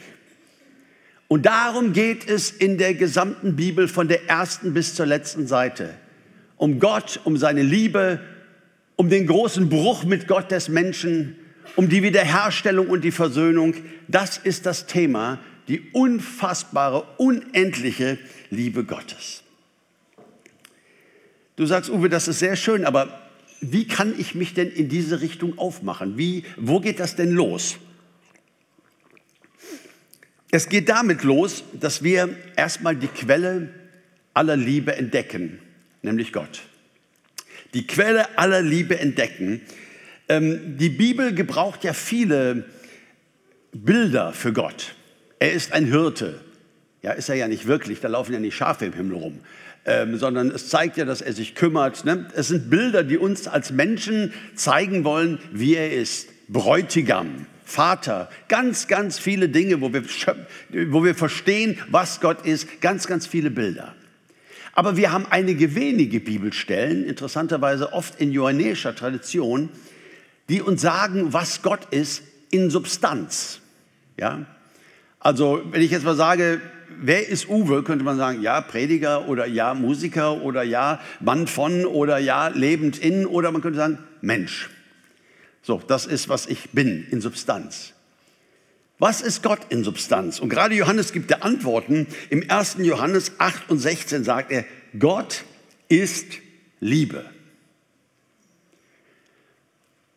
Und 1.27 1.45
darum 1.45 1.91
geht 1.91 2.29
es 2.29 2.51
in 2.51 2.77
der 2.77 2.93
gesamten 2.93 3.55
Bibel 3.55 3.87
von 3.87 4.07
der 4.07 4.29
ersten 4.29 4.73
bis 4.73 4.95
zur 4.95 5.05
letzten 5.05 5.47
Seite 5.47 5.93
um 6.55 6.79
Gott, 6.79 7.19
um 7.23 7.37
seine 7.37 7.61
Liebe 7.61 8.19
um 8.97 9.09
den 9.09 9.27
großen 9.27 9.69
Bruch 9.69 10.03
mit 10.03 10.27
Gott 10.27 10.51
des 10.51 10.67
Menschen, 10.69 11.35
um 11.75 11.87
die 11.87 12.03
Wiederherstellung 12.03 12.87
und 12.87 13.03
die 13.03 13.11
Versöhnung. 13.11 13.75
Das 14.07 14.37
ist 14.37 14.65
das 14.65 14.87
Thema, 14.87 15.39
die 15.67 15.81
unfassbare, 15.91 17.05
unendliche 17.17 18.17
Liebe 18.49 18.83
Gottes. 18.83 19.43
Du 21.55 21.65
sagst, 21.65 21.89
Uwe, 21.89 22.09
das 22.09 22.27
ist 22.27 22.39
sehr 22.39 22.55
schön, 22.55 22.85
aber 22.85 23.27
wie 23.61 23.87
kann 23.87 24.17
ich 24.17 24.35
mich 24.35 24.53
denn 24.53 24.69
in 24.69 24.89
diese 24.89 25.21
Richtung 25.21 25.57
aufmachen? 25.57 26.17
Wie, 26.17 26.43
wo 26.57 26.79
geht 26.79 26.99
das 26.99 27.15
denn 27.15 27.31
los? 27.31 27.77
Es 30.51 30.69
geht 30.69 30.87
damit 30.87 31.23
los, 31.23 31.63
dass 31.73 32.03
wir 32.03 32.37
erstmal 32.55 32.95
die 32.95 33.07
Quelle 33.07 33.69
aller 34.33 34.55
Liebe 34.55 34.95
entdecken, 34.95 35.59
nämlich 36.03 36.31
Gott. 36.31 36.61
Die 37.73 37.85
Quelle 37.85 38.37
aller 38.37 38.61
Liebe 38.61 38.97
entdecken. 38.99 39.61
Ähm, 40.29 40.77
die 40.77 40.89
Bibel 40.89 41.33
gebraucht 41.33 41.83
ja 41.83 41.93
viele 41.93 42.65
Bilder 43.73 44.31
für 44.31 44.53
Gott. 44.53 44.95
Er 45.39 45.53
ist 45.53 45.73
ein 45.73 45.85
Hirte. 45.85 46.41
Ja, 47.01 47.11
ist 47.11 47.29
er 47.29 47.35
ja 47.35 47.47
nicht 47.47 47.67
wirklich, 47.67 48.01
da 48.01 48.07
laufen 48.07 48.33
ja 48.33 48.39
nicht 48.39 48.55
Schafe 48.55 48.85
im 48.85 48.93
Himmel 48.93 49.17
rum. 49.17 49.39
Ähm, 49.85 50.17
sondern 50.17 50.51
es 50.51 50.67
zeigt 50.67 50.97
ja, 50.97 51.05
dass 51.05 51.21
er 51.21 51.31
sich 51.33 51.55
kümmert. 51.55 52.03
Ne? 52.03 52.27
Es 52.35 52.49
sind 52.49 52.69
Bilder, 52.69 53.03
die 53.03 53.17
uns 53.17 53.47
als 53.47 53.71
Menschen 53.71 54.33
zeigen 54.55 55.03
wollen, 55.03 55.39
wie 55.51 55.75
er 55.75 55.93
ist. 55.93 56.27
Bräutigam, 56.49 57.45
Vater, 57.63 58.29
ganz, 58.47 58.87
ganz 58.87 59.19
viele 59.19 59.49
Dinge, 59.49 59.81
wo 59.81 59.93
wir, 59.93 60.03
wo 60.89 61.03
wir 61.03 61.15
verstehen, 61.15 61.77
was 61.89 62.21
Gott 62.21 62.45
ist, 62.45 62.81
ganz, 62.81 63.07
ganz 63.07 63.27
viele 63.27 63.51
Bilder. 63.51 63.93
Aber 64.73 64.95
wir 64.95 65.11
haben 65.11 65.25
einige 65.29 65.75
wenige 65.75 66.19
Bibelstellen, 66.19 67.03
interessanterweise 67.03 67.93
oft 67.93 68.19
in 68.21 68.31
johannäischer 68.31 68.95
Tradition, 68.95 69.69
die 70.49 70.61
uns 70.61 70.81
sagen, 70.81 71.33
was 71.33 71.61
Gott 71.61 71.87
ist 71.91 72.23
in 72.51 72.69
Substanz. 72.69 73.59
Ja? 74.17 74.45
Also, 75.19 75.61
wenn 75.71 75.81
ich 75.81 75.91
jetzt 75.91 76.05
mal 76.05 76.15
sage, 76.15 76.61
wer 76.99 77.27
ist 77.27 77.49
Uwe, 77.49 77.83
könnte 77.83 78.03
man 78.03 78.17
sagen, 78.17 78.41
ja, 78.41 78.61
Prediger 78.61 79.27
oder 79.27 79.45
ja, 79.45 79.73
Musiker 79.73 80.41
oder 80.41 80.63
ja, 80.63 80.99
Mann 81.19 81.47
von 81.47 81.85
oder 81.85 82.17
ja, 82.17 82.47
lebend 82.47 82.97
in 82.97 83.25
oder 83.25 83.51
man 83.51 83.61
könnte 83.61 83.77
sagen, 83.77 83.99
Mensch. 84.21 84.69
So, 85.61 85.81
das 85.85 86.05
ist, 86.05 86.29
was 86.29 86.47
ich 86.47 86.69
bin 86.71 87.07
in 87.11 87.21
Substanz. 87.21 87.93
Was 88.99 89.21
ist 89.21 89.43
Gott 89.43 89.59
in 89.69 89.83
Substanz? 89.83 90.39
Und 90.39 90.49
gerade 90.49 90.73
Johannes 90.73 91.11
gibt 91.11 91.29
der 91.29 91.43
Antworten. 91.43 92.07
Im 92.29 92.49
1. 92.49 92.77
Johannes 92.79 93.33
8 93.37 93.69
und 93.69 93.77
16 93.77 94.23
sagt 94.23 94.51
er, 94.51 94.65
Gott 94.97 95.43
ist 95.87 96.25
Liebe. 96.79 97.25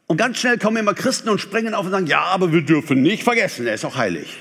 Und 0.06 0.16
ganz 0.16 0.38
schnell 0.38 0.58
kommen 0.58 0.78
immer 0.78 0.94
Christen 0.94 1.28
und 1.28 1.40
springen 1.40 1.74
auf 1.74 1.84
und 1.84 1.92
sagen, 1.92 2.06
ja, 2.06 2.22
aber 2.22 2.52
wir 2.52 2.62
dürfen 2.62 3.02
nicht 3.02 3.22
vergessen, 3.22 3.66
er 3.66 3.74
ist 3.74 3.84
auch 3.84 3.96
heilig. 3.96 4.36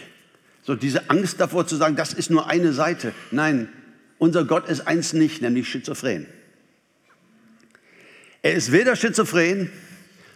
So 0.70 0.76
diese 0.76 1.10
Angst 1.10 1.42
davor 1.42 1.66
zu 1.66 1.78
sagen, 1.78 1.96
das 1.96 2.14
ist 2.14 2.30
nur 2.30 2.48
eine 2.48 2.74
Seite. 2.74 3.12
Nein, 3.32 3.70
unser 4.20 4.46
Gott 4.46 4.70
ist 4.70 4.82
eins 4.82 5.14
nicht, 5.14 5.42
nämlich 5.42 5.68
schizophren. 5.68 6.28
Er 8.44 8.54
ist 8.54 8.72
weder 8.72 8.96
schizophren, 8.96 9.72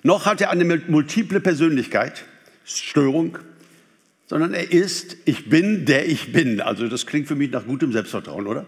noch 0.02 0.26
hat 0.26 0.42
er 0.42 0.50
eine 0.50 0.66
multiple 0.88 1.40
Persönlichkeit, 1.40 2.26
Störung, 2.66 3.38
sondern 4.26 4.56
er 4.56 4.72
ist, 4.72 5.18
ich 5.26 5.52
bin, 5.52 5.86
der 5.86 6.10
ich 6.10 6.34
bin. 6.34 6.62
Also 6.62 6.88
das 6.88 7.06
klingt 7.06 7.28
für 7.28 7.36
mich 7.36 7.52
nach 7.52 7.68
gutem 7.68 7.92
Selbstvertrauen, 7.92 8.48
oder? 8.48 8.66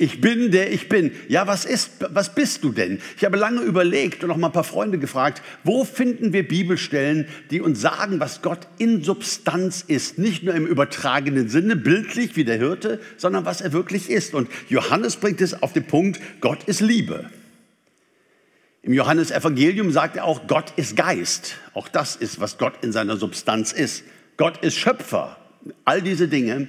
Ich 0.00 0.22
bin, 0.22 0.50
der 0.50 0.72
ich 0.72 0.88
bin. 0.88 1.12
Ja, 1.28 1.46
was 1.46 1.66
ist, 1.66 1.90
was 2.08 2.34
bist 2.34 2.64
du 2.64 2.72
denn? 2.72 3.02
Ich 3.18 3.24
habe 3.26 3.36
lange 3.36 3.60
überlegt 3.60 4.24
und 4.24 4.30
auch 4.30 4.38
mal 4.38 4.46
ein 4.46 4.52
paar 4.54 4.64
Freunde 4.64 4.96
gefragt, 4.96 5.42
wo 5.62 5.84
finden 5.84 6.32
wir 6.32 6.48
Bibelstellen, 6.48 7.28
die 7.50 7.60
uns 7.60 7.82
sagen, 7.82 8.18
was 8.18 8.40
Gott 8.40 8.60
in 8.78 9.04
Substanz 9.04 9.84
ist? 9.86 10.16
Nicht 10.16 10.42
nur 10.42 10.54
im 10.54 10.66
übertragenen 10.66 11.50
Sinne, 11.50 11.76
bildlich 11.76 12.34
wie 12.34 12.46
der 12.46 12.56
Hirte, 12.56 12.98
sondern 13.18 13.44
was 13.44 13.60
er 13.60 13.74
wirklich 13.74 14.08
ist. 14.08 14.32
Und 14.32 14.48
Johannes 14.70 15.16
bringt 15.16 15.42
es 15.42 15.62
auf 15.62 15.74
den 15.74 15.84
Punkt, 15.84 16.18
Gott 16.40 16.64
ist 16.64 16.80
Liebe. 16.80 17.28
Im 18.80 18.94
Johannesevangelium 18.94 19.90
sagt 19.90 20.16
er 20.16 20.24
auch, 20.24 20.46
Gott 20.46 20.72
ist 20.76 20.96
Geist. 20.96 21.56
Auch 21.74 21.88
das 21.88 22.16
ist, 22.16 22.40
was 22.40 22.56
Gott 22.56 22.72
in 22.80 22.92
seiner 22.92 23.18
Substanz 23.18 23.70
ist. 23.70 24.04
Gott 24.38 24.64
ist 24.64 24.78
Schöpfer. 24.78 25.36
All 25.84 26.00
diese 26.00 26.26
Dinge. 26.26 26.68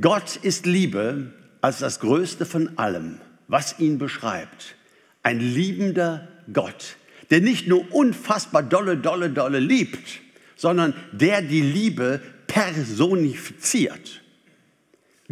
Gott 0.00 0.36
ist 0.36 0.64
Liebe 0.64 1.34
als 1.60 1.78
das 1.78 2.00
Größte 2.00 2.46
von 2.46 2.78
allem, 2.78 3.20
was 3.48 3.78
ihn 3.78 3.98
beschreibt. 3.98 4.76
Ein 5.22 5.40
liebender 5.40 6.28
Gott, 6.52 6.96
der 7.30 7.40
nicht 7.40 7.68
nur 7.68 7.92
unfassbar 7.94 8.62
dolle, 8.62 8.96
dolle, 8.96 9.30
dolle 9.30 9.58
liebt, 9.58 10.20
sondern 10.56 10.94
der 11.12 11.42
die 11.42 11.60
Liebe 11.60 12.20
personifiziert. 12.46 14.22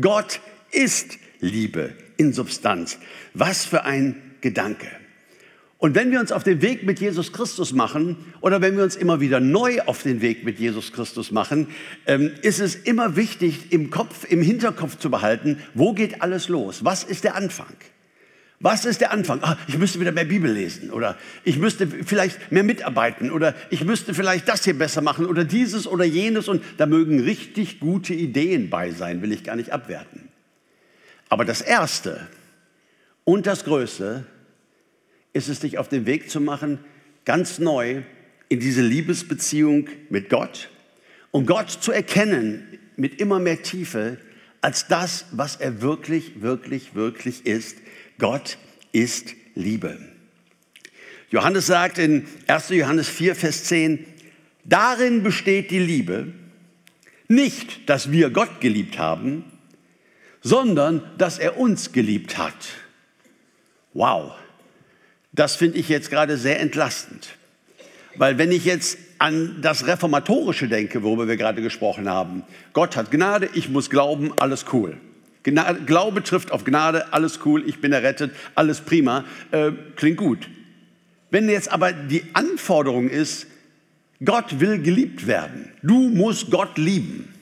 Gott 0.00 0.40
ist 0.70 1.18
Liebe 1.40 1.92
in 2.16 2.32
Substanz. 2.32 2.98
Was 3.34 3.64
für 3.64 3.84
ein 3.84 4.36
Gedanke. 4.40 4.88
Und 5.80 5.94
wenn 5.94 6.10
wir 6.10 6.18
uns 6.18 6.32
auf 6.32 6.42
den 6.42 6.60
Weg 6.60 6.82
mit 6.82 6.98
Jesus 6.98 7.32
Christus 7.32 7.72
machen 7.72 8.16
oder 8.40 8.60
wenn 8.60 8.76
wir 8.76 8.82
uns 8.82 8.96
immer 8.96 9.20
wieder 9.20 9.38
neu 9.38 9.80
auf 9.86 10.02
den 10.02 10.20
Weg 10.20 10.44
mit 10.44 10.58
Jesus 10.58 10.92
Christus 10.92 11.30
machen, 11.30 11.68
ähm, 12.06 12.32
ist 12.42 12.58
es 12.58 12.74
immer 12.74 13.14
wichtig, 13.14 13.70
im 13.70 13.88
Kopf, 13.90 14.26
im 14.28 14.42
Hinterkopf 14.42 14.98
zu 14.98 15.08
behalten, 15.08 15.58
wo 15.74 15.92
geht 15.92 16.20
alles 16.20 16.48
los? 16.48 16.84
Was 16.84 17.04
ist 17.04 17.22
der 17.22 17.36
Anfang? 17.36 17.72
Was 18.58 18.84
ist 18.84 19.00
der 19.00 19.12
Anfang? 19.12 19.40
Ah, 19.44 19.56
ich 19.68 19.78
müsste 19.78 20.00
wieder 20.00 20.10
mehr 20.10 20.24
Bibel 20.24 20.50
lesen 20.50 20.90
oder 20.90 21.16
ich 21.44 21.58
müsste 21.58 21.86
vielleicht 21.86 22.50
mehr 22.50 22.64
mitarbeiten 22.64 23.30
oder 23.30 23.54
ich 23.70 23.84
müsste 23.84 24.14
vielleicht 24.14 24.48
das 24.48 24.64
hier 24.64 24.76
besser 24.76 25.00
machen 25.00 25.26
oder 25.26 25.44
dieses 25.44 25.86
oder 25.86 26.04
jenes 26.04 26.48
und 26.48 26.60
da 26.76 26.86
mögen 26.86 27.20
richtig 27.20 27.78
gute 27.78 28.14
Ideen 28.14 28.68
bei 28.68 28.90
sein, 28.90 29.22
will 29.22 29.30
ich 29.30 29.44
gar 29.44 29.54
nicht 29.54 29.70
abwerten. 29.70 30.28
Aber 31.28 31.44
das 31.44 31.60
Erste 31.60 32.26
und 33.22 33.46
das 33.46 33.62
Größte 33.62 34.26
ist 35.32 35.48
es, 35.48 35.60
dich 35.60 35.78
auf 35.78 35.88
den 35.88 36.06
Weg 36.06 36.30
zu 36.30 36.40
machen, 36.40 36.78
ganz 37.24 37.58
neu 37.58 38.02
in 38.48 38.60
diese 38.60 38.82
Liebesbeziehung 38.82 39.88
mit 40.08 40.30
Gott 40.30 40.70
und 41.30 41.46
Gott 41.46 41.70
zu 41.70 41.92
erkennen 41.92 42.78
mit 42.96 43.20
immer 43.20 43.38
mehr 43.38 43.62
Tiefe 43.62 44.18
als 44.60 44.88
das, 44.88 45.26
was 45.30 45.56
er 45.56 45.82
wirklich, 45.82 46.40
wirklich, 46.40 46.94
wirklich 46.94 47.46
ist. 47.46 47.78
Gott 48.18 48.58
ist 48.92 49.34
Liebe. 49.54 49.98
Johannes 51.30 51.66
sagt 51.66 51.98
in 51.98 52.26
1. 52.46 52.70
Johannes 52.70 53.08
4, 53.08 53.34
Vers 53.34 53.64
10, 53.64 54.04
darin 54.64 55.22
besteht 55.22 55.70
die 55.70 55.78
Liebe, 55.78 56.32
nicht, 57.28 57.88
dass 57.90 58.10
wir 58.10 58.30
Gott 58.30 58.60
geliebt 58.60 58.98
haben, 58.98 59.44
sondern 60.40 61.02
dass 61.18 61.38
er 61.38 61.58
uns 61.58 61.92
geliebt 61.92 62.38
hat. 62.38 62.56
Wow. 63.92 64.32
Das 65.38 65.54
finde 65.54 65.78
ich 65.78 65.88
jetzt 65.88 66.10
gerade 66.10 66.36
sehr 66.36 66.58
entlastend. 66.58 67.28
Weil 68.16 68.38
wenn 68.38 68.50
ich 68.50 68.64
jetzt 68.64 68.98
an 69.18 69.58
das 69.62 69.86
Reformatorische 69.86 70.66
denke, 70.66 71.04
worüber 71.04 71.28
wir 71.28 71.36
gerade 71.36 71.62
gesprochen 71.62 72.08
haben, 72.08 72.42
Gott 72.72 72.96
hat 72.96 73.12
Gnade, 73.12 73.48
ich 73.54 73.68
muss 73.68 73.88
glauben, 73.88 74.32
alles 74.40 74.64
cool. 74.72 74.96
Gnade, 75.44 75.82
Glaube 75.86 76.24
trifft 76.24 76.50
auf 76.50 76.64
Gnade, 76.64 77.12
alles 77.12 77.38
cool, 77.44 77.62
ich 77.68 77.80
bin 77.80 77.92
errettet, 77.92 78.32
alles 78.56 78.80
prima, 78.80 79.24
äh, 79.52 79.70
klingt 79.94 80.16
gut. 80.16 80.48
Wenn 81.30 81.48
jetzt 81.48 81.70
aber 81.70 81.92
die 81.92 82.24
Anforderung 82.32 83.08
ist, 83.08 83.46
Gott 84.24 84.58
will 84.58 84.82
geliebt 84.82 85.28
werden, 85.28 85.70
du 85.84 86.08
musst 86.08 86.50
Gott 86.50 86.78
lieben, 86.78 87.32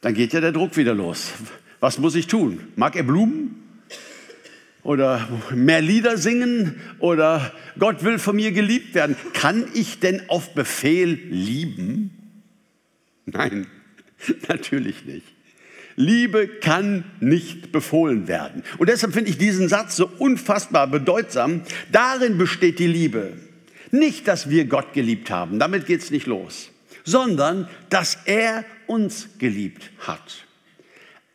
dann 0.00 0.14
geht 0.14 0.32
ja 0.32 0.40
der 0.40 0.50
Druck 0.50 0.76
wieder 0.76 0.94
los. 0.94 1.30
Was 1.78 2.00
muss 2.00 2.16
ich 2.16 2.26
tun? 2.26 2.58
Mag 2.74 2.96
er 2.96 3.04
Blumen? 3.04 3.63
Oder 4.84 5.26
mehr 5.52 5.80
Lieder 5.80 6.16
singen 6.16 6.80
oder 7.00 7.52
Gott 7.78 8.04
will 8.04 8.18
von 8.18 8.36
mir 8.36 8.52
geliebt 8.52 8.94
werden. 8.94 9.16
Kann 9.32 9.64
ich 9.74 9.98
denn 9.98 10.28
auf 10.28 10.54
Befehl 10.54 11.18
lieben? 11.30 12.10
Nein, 13.26 13.66
natürlich 14.48 15.04
nicht. 15.04 15.26
Liebe 15.96 16.48
kann 16.48 17.04
nicht 17.20 17.72
befohlen 17.72 18.26
werden. 18.28 18.62
Und 18.78 18.88
deshalb 18.88 19.12
finde 19.14 19.30
ich 19.30 19.38
diesen 19.38 19.68
Satz 19.68 19.96
so 19.96 20.10
unfassbar 20.18 20.86
bedeutsam. 20.86 21.62
Darin 21.92 22.36
besteht 22.36 22.78
die 22.78 22.86
Liebe. 22.86 23.32
Nicht, 23.90 24.26
dass 24.26 24.50
wir 24.50 24.64
Gott 24.64 24.92
geliebt 24.92 25.30
haben, 25.30 25.58
damit 25.60 25.86
geht 25.86 26.02
es 26.02 26.10
nicht 26.10 26.26
los, 26.26 26.70
sondern 27.04 27.68
dass 27.90 28.18
er 28.24 28.64
uns 28.88 29.28
geliebt 29.38 29.90
hat. 30.00 30.44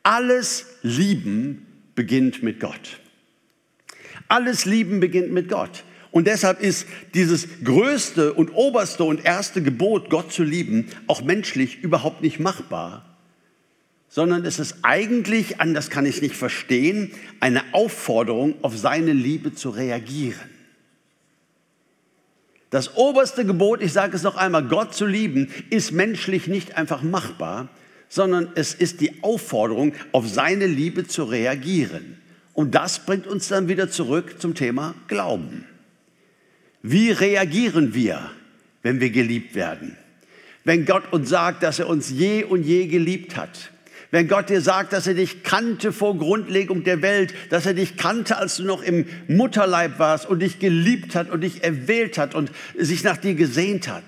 Alles 0.03 0.65
Lieben 0.81 1.65
beginnt 1.95 2.43
mit 2.43 2.59
Gott. 2.59 2.99
Alles 4.29 4.63
Lieben 4.63 5.01
beginnt 5.01 5.31
mit 5.31 5.49
Gott. 5.49 5.83
Und 6.11 6.25
deshalb 6.25 6.61
ist 6.61 6.87
dieses 7.13 7.47
größte 7.63 8.33
und 8.33 8.49
oberste 8.51 9.03
und 9.03 9.25
erste 9.25 9.61
Gebot, 9.61 10.09
Gott 10.09 10.31
zu 10.31 10.43
lieben, 10.43 10.87
auch 11.05 11.21
menschlich 11.21 11.83
überhaupt 11.83 12.21
nicht 12.21 12.39
machbar. 12.39 13.05
sondern 14.09 14.43
es 14.43 14.57
ist 14.57 14.77
eigentlich, 14.81 15.61
anders 15.61 15.91
kann 15.91 16.05
ich 16.05 16.15
es 16.15 16.21
nicht 16.21 16.35
verstehen, 16.35 17.11
eine 17.39 17.61
Aufforderung, 17.73 18.55
auf 18.63 18.75
seine 18.75 19.13
Liebe 19.13 19.53
zu 19.53 19.69
reagieren. 19.69 20.49
Das 22.71 22.97
oberste 22.97 23.45
Gebot, 23.45 23.81
ich 23.81 23.93
sage 23.93 24.15
es 24.15 24.23
noch 24.23 24.35
einmal, 24.35 24.63
Gott 24.67 24.93
zu 24.93 25.05
lieben, 25.05 25.51
ist 25.69 25.91
menschlich 25.91 26.47
nicht 26.47 26.75
einfach 26.75 27.01
machbar, 27.03 27.69
sondern 28.09 28.49
es 28.55 28.73
ist 28.73 29.01
die 29.01 29.23
Aufforderung, 29.23 29.93
auf 30.11 30.27
seine 30.27 30.65
Liebe 30.65 31.07
zu 31.07 31.23
reagieren. 31.23 32.18
Und 32.59 32.75
das 32.75 33.05
bringt 33.05 33.25
uns 33.25 33.47
dann 33.47 33.69
wieder 33.69 33.89
zurück 33.89 34.41
zum 34.41 34.53
Thema 34.53 34.93
Glauben. 35.07 35.63
Wie 36.81 37.09
reagieren 37.09 37.93
wir, 37.93 38.31
wenn 38.83 38.99
wir 38.99 39.11
geliebt 39.11 39.55
werden? 39.55 39.95
Wenn 40.65 40.85
Gott 40.85 41.13
uns 41.13 41.29
sagt, 41.29 41.63
dass 41.63 41.79
er 41.79 41.87
uns 41.87 42.09
je 42.09 42.43
und 42.43 42.63
je 42.63 42.87
geliebt 42.87 43.37
hat, 43.37 43.71
wenn 44.11 44.27
Gott 44.27 44.49
dir 44.49 44.59
sagt, 44.59 44.91
dass 44.91 45.07
er 45.07 45.13
dich 45.13 45.43
kannte 45.43 45.93
vor 45.93 46.17
Grundlegung 46.17 46.83
der 46.83 47.01
Welt, 47.01 47.33
dass 47.49 47.65
er 47.65 47.75
dich 47.75 47.95
kannte, 47.95 48.35
als 48.35 48.57
du 48.57 48.63
noch 48.63 48.83
im 48.83 49.05
Mutterleib 49.29 49.97
warst 49.97 50.25
und 50.25 50.41
dich 50.41 50.59
geliebt 50.59 51.15
hat 51.15 51.29
und 51.29 51.39
dich 51.39 51.63
erwählt 51.63 52.17
hat 52.17 52.35
und 52.35 52.51
sich 52.77 53.05
nach 53.05 53.15
dir 53.15 53.35
gesehnt 53.35 53.87
hat, 53.87 54.03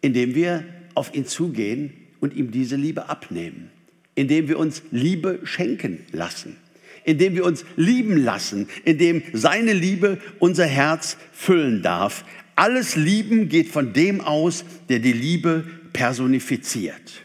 indem 0.00 0.34
wir 0.34 0.64
auf 0.94 1.14
ihn 1.14 1.26
zugehen 1.26 1.92
und 2.20 2.34
ihm 2.34 2.52
diese 2.52 2.76
Liebe 2.76 3.10
abnehmen, 3.10 3.70
indem 4.18 4.48
wir 4.48 4.58
uns 4.58 4.82
Liebe 4.90 5.38
schenken 5.44 6.04
lassen, 6.10 6.56
indem 7.04 7.36
wir 7.36 7.44
uns 7.44 7.64
lieben 7.76 8.16
lassen, 8.16 8.68
indem 8.84 9.22
seine 9.32 9.72
Liebe 9.72 10.18
unser 10.40 10.66
Herz 10.66 11.16
füllen 11.32 11.82
darf. 11.82 12.24
Alles 12.56 12.96
Lieben 12.96 13.48
geht 13.48 13.68
von 13.68 13.92
dem 13.92 14.20
aus, 14.20 14.64
der 14.88 14.98
die 14.98 15.12
Liebe 15.12 15.64
personifiziert. 15.92 17.24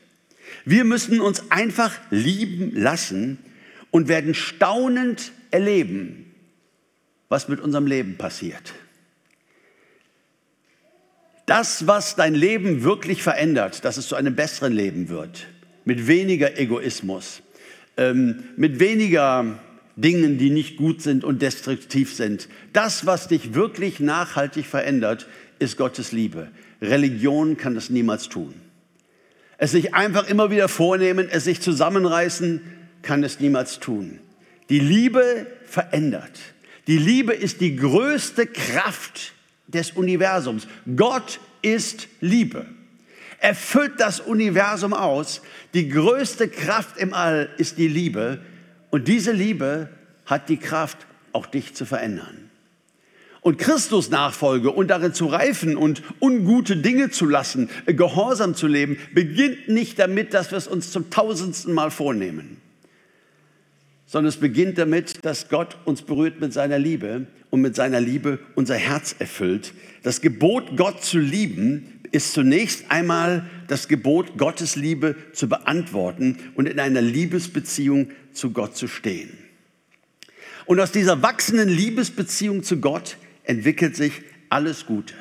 Wir 0.65 0.84
müssen 0.84 1.19
uns 1.19 1.49
einfach 1.49 1.99
lieben 2.12 2.71
lassen 2.75 3.39
und 3.89 4.08
werden 4.08 4.36
staunend 4.36 5.32
erleben, 5.49 6.32
was 7.27 7.47
mit 7.47 7.60
unserem 7.60 7.88
Leben 7.88 8.17
passiert. 8.17 8.75
Das, 11.47 11.88
was 11.88 12.15
dein 12.15 12.36
Leben 12.36 12.84
wirklich 12.84 13.23
verändert, 13.23 13.84
dass 13.84 13.97
es 13.97 14.08
zu 14.08 14.15
einem 14.15 14.36
besseren 14.36 14.73
Leben 14.73 15.10
wird, 15.10 15.47
mit 15.86 16.08
weniger 16.08 16.58
Egoismus, 16.58 17.41
ähm, 17.98 18.43
mit 18.56 18.80
weniger 18.80 19.60
Dingen, 19.96 20.38
die 20.38 20.50
nicht 20.50 20.78
gut 20.78 21.02
sind 21.02 21.24
und 21.24 21.41
destruktiv 21.41 22.13
sind. 22.13 22.50
Das, 22.74 23.06
was 23.06 23.28
dich 23.28 23.54
wirklich 23.54 24.00
nachhaltig 24.00 24.65
verändert, 24.65 25.28
ist 25.60 25.78
Gottes 25.78 26.12
Liebe. 26.12 26.50
Religion 26.82 27.58
kann 27.58 27.76
das 27.76 27.89
niemals 27.89 28.30
tun. 28.30 28.54
Es 29.58 29.72
sich 29.72 29.93
einfach 29.93 30.28
immer 30.28 30.50
wieder 30.52 30.67
vornehmen, 30.67 31.28
es 31.30 31.46
sich 31.46 31.62
zusammenreißen, 31.62 32.62
kann 33.02 33.24
es 33.24 33.39
niemals 33.39 33.80
tun. 33.80 34.19
Die 34.69 34.80
Liebe 34.80 35.46
verändert. 35.65 36.39
Die 36.88 36.98
Liebe 36.98 37.34
ist 37.34 37.62
die 37.62 37.76
größte 37.76 38.48
Kraft 38.48 39.34
des 39.67 39.91
Universums. 39.91 40.67
Gott 40.96 41.39
ist 41.62 42.08
Liebe. 42.19 42.65
Er 43.43 43.56
füllt 43.56 43.99
das 43.99 44.21
Universum 44.21 44.93
aus. 44.93 45.41
Die 45.73 45.89
größte 45.89 46.47
Kraft 46.47 46.97
im 46.97 47.13
All 47.13 47.49
ist 47.58 47.77
die 47.77 47.89
Liebe. 47.89 48.39
Und 48.89 49.10
diese 49.10 49.34
Liebe 49.34 49.89
hat 50.25 50.47
die 50.47 50.56
Kraft, 50.56 51.06
auch 51.34 51.45
dich 51.45 51.73
zu 51.73 51.86
verändern 51.86 52.49
und 53.43 53.58
Christus 53.58 54.10
Nachfolge 54.10 54.71
und 54.71 54.88
darin 54.88 55.13
zu 55.13 55.25
reifen 55.25 55.75
und 55.75 56.01
ungute 56.21 56.77
Dinge 56.77 57.10
zu 57.10 57.25
lassen, 57.25 57.69
äh, 57.86 57.93
gehorsam 57.93 58.56
zu 58.56 58.67
leben, 58.67 58.97
beginnt 59.13 59.67
nicht 59.67 59.99
damit, 59.99 60.34
dass 60.34 60.51
wir 60.51 60.58
es 60.58 60.67
uns 60.67 60.91
zum 60.91 61.10
tausendsten 61.10 61.73
Mal 61.73 61.91
vornehmen, 61.91 62.62
sondern 64.13 64.30
es 64.30 64.38
beginnt 64.38 64.78
damit, 64.78 65.26
dass 65.26 65.49
Gott 65.49 65.76
uns 65.86 66.04
berührt 66.04 66.39
mit 66.39 66.54
seiner 66.54 66.78
Liebe 66.78 67.26
und 67.49 67.62
mit 67.62 67.76
seiner 67.76 67.99
Liebe 67.99 68.38
unser 68.54 68.76
Herz 68.76 69.15
erfüllt. 69.17 69.73
Das 70.04 70.21
Gebot, 70.21 70.78
Gott 70.78 71.04
zu 71.04 71.17
lieben, 71.17 71.99
ist 72.12 72.34
zunächst 72.34 72.91
einmal 72.91 73.49
das 73.69 73.88
Gebot, 73.88 74.38
Gottes 74.38 74.76
Liebe 74.76 75.15
zu 75.34 75.49
beantworten 75.49 76.38
und 76.54 76.67
in 76.67 76.80
einer 76.80 77.02
Liebesbeziehung 77.02 78.12
zu 78.34 78.52
Gott 78.52 78.78
zu 78.78 78.88
stehen. 78.88 79.32
Und 80.67 80.80
aus 80.80 80.91
dieser 80.91 81.23
wachsenden 81.23 81.69
Liebesbeziehung 81.69 82.62
zu 82.62 82.80
Gott 82.80 83.17
entwickelt 83.45 83.95
sich 83.95 84.21
alles 84.47 84.86
Gute. 84.86 85.15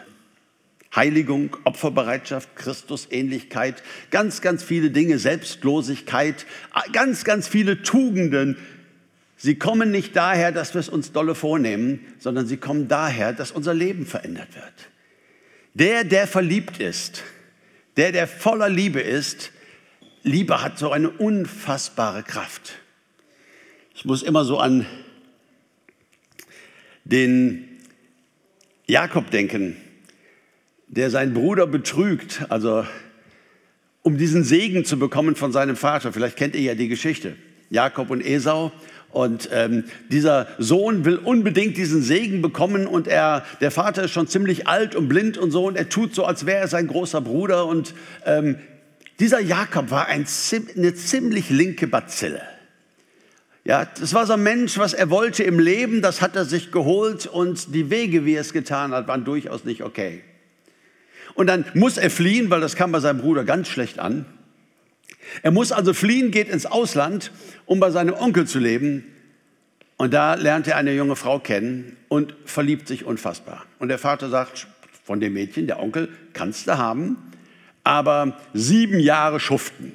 Heiligung, 0.95 1.57
Opferbereitschaft, 1.65 2.55
Christusähnlichkeit, 2.55 3.83
ganz, 4.11 4.43
ganz 4.43 4.63
viele 4.63 4.91
Dinge, 4.91 5.19
Selbstlosigkeit, 5.19 6.45
ganz, 6.93 7.25
ganz 7.25 7.49
viele 7.49 7.83
Tugenden. 7.83 8.59
Sie 9.45 9.57
kommen 9.57 9.91
nicht 9.91 10.15
daher, 10.15 10.53
dass 10.53 10.73
wir 10.73 10.79
es 10.79 10.89
uns 10.89 11.11
dolle 11.11 11.35
vornehmen, 11.35 11.99
sondern 12.21 12.47
sie 12.47 12.59
kommen 12.59 12.87
daher, 12.87 13.33
dass 13.33 13.51
unser 13.51 13.75
Leben 13.75 14.07
verändert 14.07 14.55
wird. 14.55 14.89
Der, 15.75 16.05
der 16.05 16.29
verliebt 16.29 16.79
ist, 16.79 17.25
der, 17.97 18.13
der 18.13 18.29
voller 18.29 18.69
Liebe 18.69 19.01
ist, 19.01 19.51
Liebe 20.23 20.63
hat 20.63 20.79
so 20.79 20.93
eine 20.93 21.11
unfassbare 21.11 22.23
Kraft. 22.23 22.75
Ich 23.97 24.05
muss 24.05 24.23
immer 24.23 24.45
so 24.45 24.61
an 24.61 24.87
den 27.03 27.67
Jakob 28.87 29.33
denken, 29.33 29.77
der 30.87 31.11
seinen 31.11 31.35
Bruder 31.35 31.67
betrügt, 31.67 32.47
also 32.49 32.87
um 34.03 34.19
diesen 34.19 34.45
Segen 34.45 34.85
zu 34.85 35.01
bekommen 35.01 35.35
von 35.35 35.51
seinem 35.51 35.75
Vater. 35.75 36.13
Vielleicht 36.13 36.37
kennt 36.37 36.55
ihr 36.55 36.63
ja 36.63 36.75
die 36.77 36.87
Geschichte. 36.87 37.35
Jakob 37.71 38.11
und 38.11 38.21
Esau. 38.21 38.71
Und 39.13 39.51
ähm, 39.53 39.85
dieser 40.11 40.49
Sohn 40.59 41.05
will 41.05 41.17
unbedingt 41.17 41.77
diesen 41.77 42.03
Segen 42.03 42.41
bekommen 42.41 42.87
und 42.87 43.07
er, 43.07 43.45
der 43.61 43.71
Vater 43.71 44.05
ist 44.05 44.11
schon 44.11 44.27
ziemlich 44.27 44.67
alt 44.67 44.95
und 44.95 45.09
blind 45.09 45.37
und 45.37 45.51
so 45.51 45.67
und 45.67 45.77
er 45.77 45.91
tut 45.91 46.15
so, 46.15 46.25
als 46.25 46.47
wäre 46.47 46.61
er 46.61 46.69
sein 46.69 46.87
großer 46.87 47.21
Bruder. 47.21 47.67
Und 47.67 47.95
ähm, 48.25 48.57
dieser 49.21 49.41
Jakob 49.41 49.91
war 49.91 50.07
ein, 50.07 50.27
eine 50.77 50.95
ziemlich 50.95 51.51
linke 51.51 51.87
Bazille. 51.87 52.41
Ja, 53.65 53.85
das 53.85 54.15
war 54.15 54.27
so 54.27 54.33
ein 54.33 54.43
Mensch, 54.43 54.79
was 54.79 54.93
er 54.93 55.11
wollte 55.11 55.45
im 55.45 55.61
Leben, 55.61 56.03
das 56.03 56.21
hat 56.21 56.35
er 56.35 56.45
sich 56.45 56.73
geholt 56.73 57.27
und 57.27 57.75
die 57.75 57.91
Wege, 57.91 58.25
wie 58.25 58.35
er 58.35 58.41
es 58.41 58.53
getan 58.53 58.93
hat, 58.93 59.07
waren 59.07 59.25
durchaus 59.25 59.65
nicht 59.65 59.83
okay. 59.83 60.23
Und 61.35 61.47
dann 61.47 61.65
muss 61.75 61.97
er 61.97 62.11
fliehen, 62.11 62.51
weil 62.51 62.61
das 62.61 62.75
kam 62.77 62.93
bei 62.93 63.01
seinem 63.01 63.21
Bruder 63.21 63.45
ganz 63.45 63.69
schlecht 63.69 63.99
an. 63.99 64.27
Er 65.43 65.51
muss 65.51 65.73
also 65.73 65.95
fliehen, 65.95 66.31
geht 66.31 66.49
ins 66.49 66.67
Ausland, 66.67 67.33
um 67.67 67.81
bei 67.81 67.91
seinem 67.91 68.15
Onkel 68.15 68.47
zu 68.47 68.59
leben. 68.59 69.05
Und 69.97 70.13
da 70.13 70.35
lernt 70.35 70.67
er 70.67 70.77
eine 70.77 70.93
junge 70.93 71.17
Frau 71.17 71.39
kennen 71.39 71.97
und 72.09 72.35
verliebt 72.45 72.89
sich 72.89 73.05
unfassbar. 73.05 73.65
Und 73.79 73.89
der 73.89 73.99
Vater 73.99 74.31
sagt 74.31 74.67
von 75.05 75.21
dem 75.21 75.33
Mädchen, 75.35 75.67
der 75.67 75.81
Onkel, 75.81 76.09
kannst 76.33 76.67
du 76.67 76.77
haben, 76.77 77.17
aber 77.85 78.37
sieben 78.53 78.99
Jahre 78.99 79.41
schuften. 79.41 79.93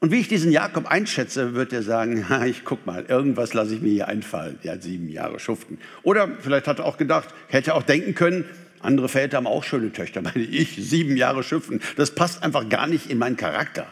Und 0.00 0.12
wie 0.12 0.20
ich 0.20 0.28
diesen 0.28 0.50
Jakob 0.50 0.86
einschätze, 0.86 1.52
wird 1.54 1.74
er 1.74 1.82
sagen, 1.82 2.24
ich 2.46 2.64
guck 2.64 2.86
mal, 2.86 3.04
irgendwas 3.06 3.52
lasse 3.52 3.74
ich 3.74 3.82
mir 3.82 3.90
hier 3.90 4.08
einfallen. 4.08 4.58
Ja, 4.62 4.78
sieben 4.78 5.10
Jahre 5.10 5.38
schuften. 5.38 5.78
Oder 6.02 6.28
vielleicht 6.40 6.66
hat 6.66 6.78
er 6.78 6.86
auch 6.86 6.96
gedacht, 6.96 7.28
hätte 7.48 7.74
auch 7.74 7.82
denken 7.82 8.14
können, 8.14 8.46
andere 8.80 9.08
Väter 9.08 9.36
haben 9.36 9.46
auch 9.46 9.64
schöne 9.64 9.92
Töchter, 9.92 10.22
meine 10.22 10.44
ich, 10.44 10.76
sieben 10.76 11.16
Jahre 11.16 11.42
schuften. 11.42 11.80
Das 11.96 12.14
passt 12.14 12.42
einfach 12.42 12.68
gar 12.68 12.86
nicht 12.86 13.10
in 13.10 13.18
meinen 13.18 13.36
Charakter. 13.36 13.86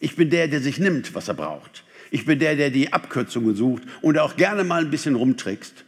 Ich 0.00 0.16
bin 0.16 0.30
der, 0.30 0.48
der 0.48 0.60
sich 0.60 0.78
nimmt, 0.78 1.14
was 1.14 1.28
er 1.28 1.34
braucht. 1.34 1.84
Ich 2.10 2.26
bin 2.26 2.38
der, 2.38 2.56
der 2.56 2.70
die 2.70 2.92
Abkürzungen 2.92 3.56
sucht 3.56 3.82
und 4.02 4.18
auch 4.18 4.36
gerne 4.36 4.64
mal 4.64 4.82
ein 4.82 4.90
bisschen 4.90 5.14
rumtrickst. 5.14 5.84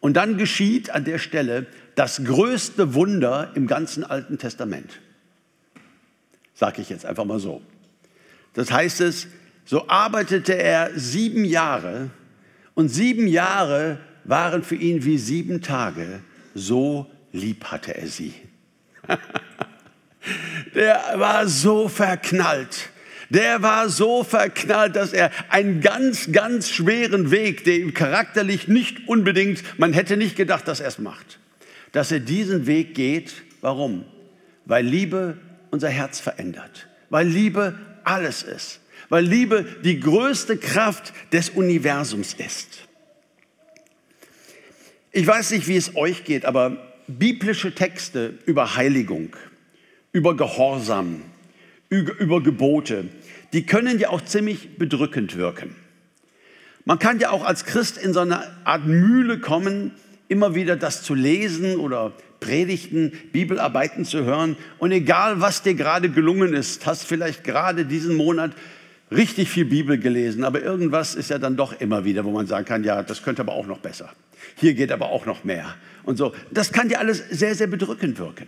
Und 0.00 0.14
dann 0.14 0.36
geschieht 0.36 0.90
an 0.90 1.04
der 1.04 1.18
Stelle 1.18 1.66
das 1.94 2.22
größte 2.24 2.94
Wunder 2.94 3.52
im 3.54 3.66
ganzen 3.66 4.04
Alten 4.04 4.38
Testament. 4.38 5.00
Sag 6.54 6.78
ich 6.78 6.90
jetzt 6.90 7.06
einfach 7.06 7.24
mal 7.24 7.38
so. 7.38 7.62
Das 8.52 8.70
heißt 8.70 9.00
es, 9.00 9.28
so 9.64 9.88
arbeitete 9.88 10.56
er 10.56 10.90
sieben 10.94 11.44
Jahre 11.44 12.10
und 12.74 12.88
sieben 12.88 13.26
Jahre 13.26 13.98
waren 14.24 14.62
für 14.62 14.76
ihn 14.76 15.04
wie 15.04 15.18
sieben 15.18 15.62
Tage. 15.62 16.20
So 16.54 17.10
lieb 17.34 17.64
hatte 17.66 17.94
er 17.96 18.06
sie. 18.06 18.32
Der 20.74 21.14
war 21.16 21.46
so 21.46 21.88
verknallt. 21.88 22.88
Der 23.28 23.62
war 23.62 23.88
so 23.88 24.22
verknallt, 24.22 24.96
dass 24.96 25.12
er 25.12 25.30
einen 25.48 25.80
ganz, 25.80 26.32
ganz 26.32 26.70
schweren 26.70 27.30
Weg, 27.30 27.64
der 27.64 27.76
ihm 27.76 27.92
charakterlich 27.92 28.68
nicht 28.68 29.08
unbedingt, 29.08 29.78
man 29.78 29.92
hätte 29.92 30.16
nicht 30.16 30.36
gedacht, 30.36 30.68
dass 30.68 30.80
er 30.80 30.88
es 30.88 30.98
macht, 30.98 31.38
dass 31.92 32.12
er 32.12 32.20
diesen 32.20 32.66
Weg 32.66 32.94
geht. 32.94 33.32
Warum? 33.60 34.04
Weil 34.64 34.86
Liebe 34.86 35.36
unser 35.70 35.88
Herz 35.88 36.20
verändert. 36.20 36.88
Weil 37.10 37.26
Liebe 37.26 37.78
alles 38.04 38.42
ist, 38.42 38.80
weil 39.08 39.24
Liebe 39.24 39.66
die 39.84 40.00
größte 40.00 40.56
Kraft 40.56 41.12
des 41.32 41.50
Universums 41.50 42.34
ist. 42.34 42.86
Ich 45.12 45.26
weiß 45.26 45.50
nicht, 45.52 45.66
wie 45.66 45.76
es 45.76 45.96
euch 45.96 46.24
geht, 46.24 46.44
aber 46.44 46.93
biblische 47.06 47.74
Texte 47.74 48.34
über 48.46 48.76
Heiligung, 48.76 49.36
über 50.12 50.36
Gehorsam, 50.36 51.22
über 51.88 52.42
Gebote, 52.42 53.06
die 53.52 53.66
können 53.66 53.98
ja 53.98 54.10
auch 54.10 54.20
ziemlich 54.20 54.78
bedrückend 54.78 55.36
wirken. 55.36 55.74
Man 56.84 56.98
kann 56.98 57.18
ja 57.18 57.30
auch 57.30 57.44
als 57.44 57.64
Christ 57.64 57.96
in 57.96 58.12
so 58.12 58.20
eine 58.20 58.42
Art 58.64 58.86
Mühle 58.86 59.38
kommen, 59.38 59.92
immer 60.28 60.54
wieder 60.54 60.76
das 60.76 61.02
zu 61.02 61.14
lesen 61.14 61.76
oder 61.76 62.12
Predigten, 62.40 63.12
Bibelarbeiten 63.32 64.04
zu 64.04 64.24
hören. 64.24 64.56
Und 64.78 64.92
egal, 64.92 65.40
was 65.40 65.62
dir 65.62 65.74
gerade 65.74 66.10
gelungen 66.10 66.52
ist, 66.52 66.84
hast 66.84 67.04
vielleicht 67.04 67.44
gerade 67.44 67.86
diesen 67.86 68.16
Monat 68.16 68.52
richtig 69.10 69.48
viel 69.48 69.64
Bibel 69.64 69.98
gelesen, 69.98 70.44
aber 70.44 70.62
irgendwas 70.62 71.14
ist 71.14 71.30
ja 71.30 71.38
dann 71.38 71.56
doch 71.56 71.80
immer 71.80 72.04
wieder, 72.04 72.24
wo 72.24 72.30
man 72.30 72.46
sagen 72.46 72.64
kann, 72.64 72.84
ja, 72.84 73.02
das 73.02 73.22
könnte 73.22 73.42
aber 73.42 73.52
auch 73.52 73.66
noch 73.66 73.78
besser. 73.78 74.10
Hier 74.56 74.74
geht 74.74 74.92
aber 74.92 75.10
auch 75.10 75.26
noch 75.26 75.44
mehr. 75.44 75.74
Und 76.02 76.16
so, 76.16 76.32
das 76.50 76.72
kann 76.72 76.88
dir 76.88 76.98
alles 76.98 77.22
sehr, 77.30 77.54
sehr 77.54 77.66
bedrückend 77.66 78.18
wirken. 78.18 78.46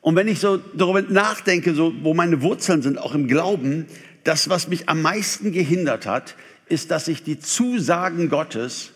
Und 0.00 0.14
wenn 0.14 0.28
ich 0.28 0.38
so 0.38 0.56
darüber 0.56 1.02
nachdenke, 1.02 1.74
so, 1.74 1.92
wo 2.02 2.14
meine 2.14 2.40
Wurzeln 2.40 2.80
sind, 2.80 2.98
auch 2.98 3.14
im 3.14 3.26
Glauben, 3.26 3.86
das, 4.24 4.48
was 4.48 4.68
mich 4.68 4.88
am 4.88 5.02
meisten 5.02 5.52
gehindert 5.52 6.06
hat, 6.06 6.36
ist, 6.68 6.90
dass 6.90 7.08
ich 7.08 7.22
die 7.22 7.38
Zusagen 7.38 8.28
Gottes, 8.28 8.92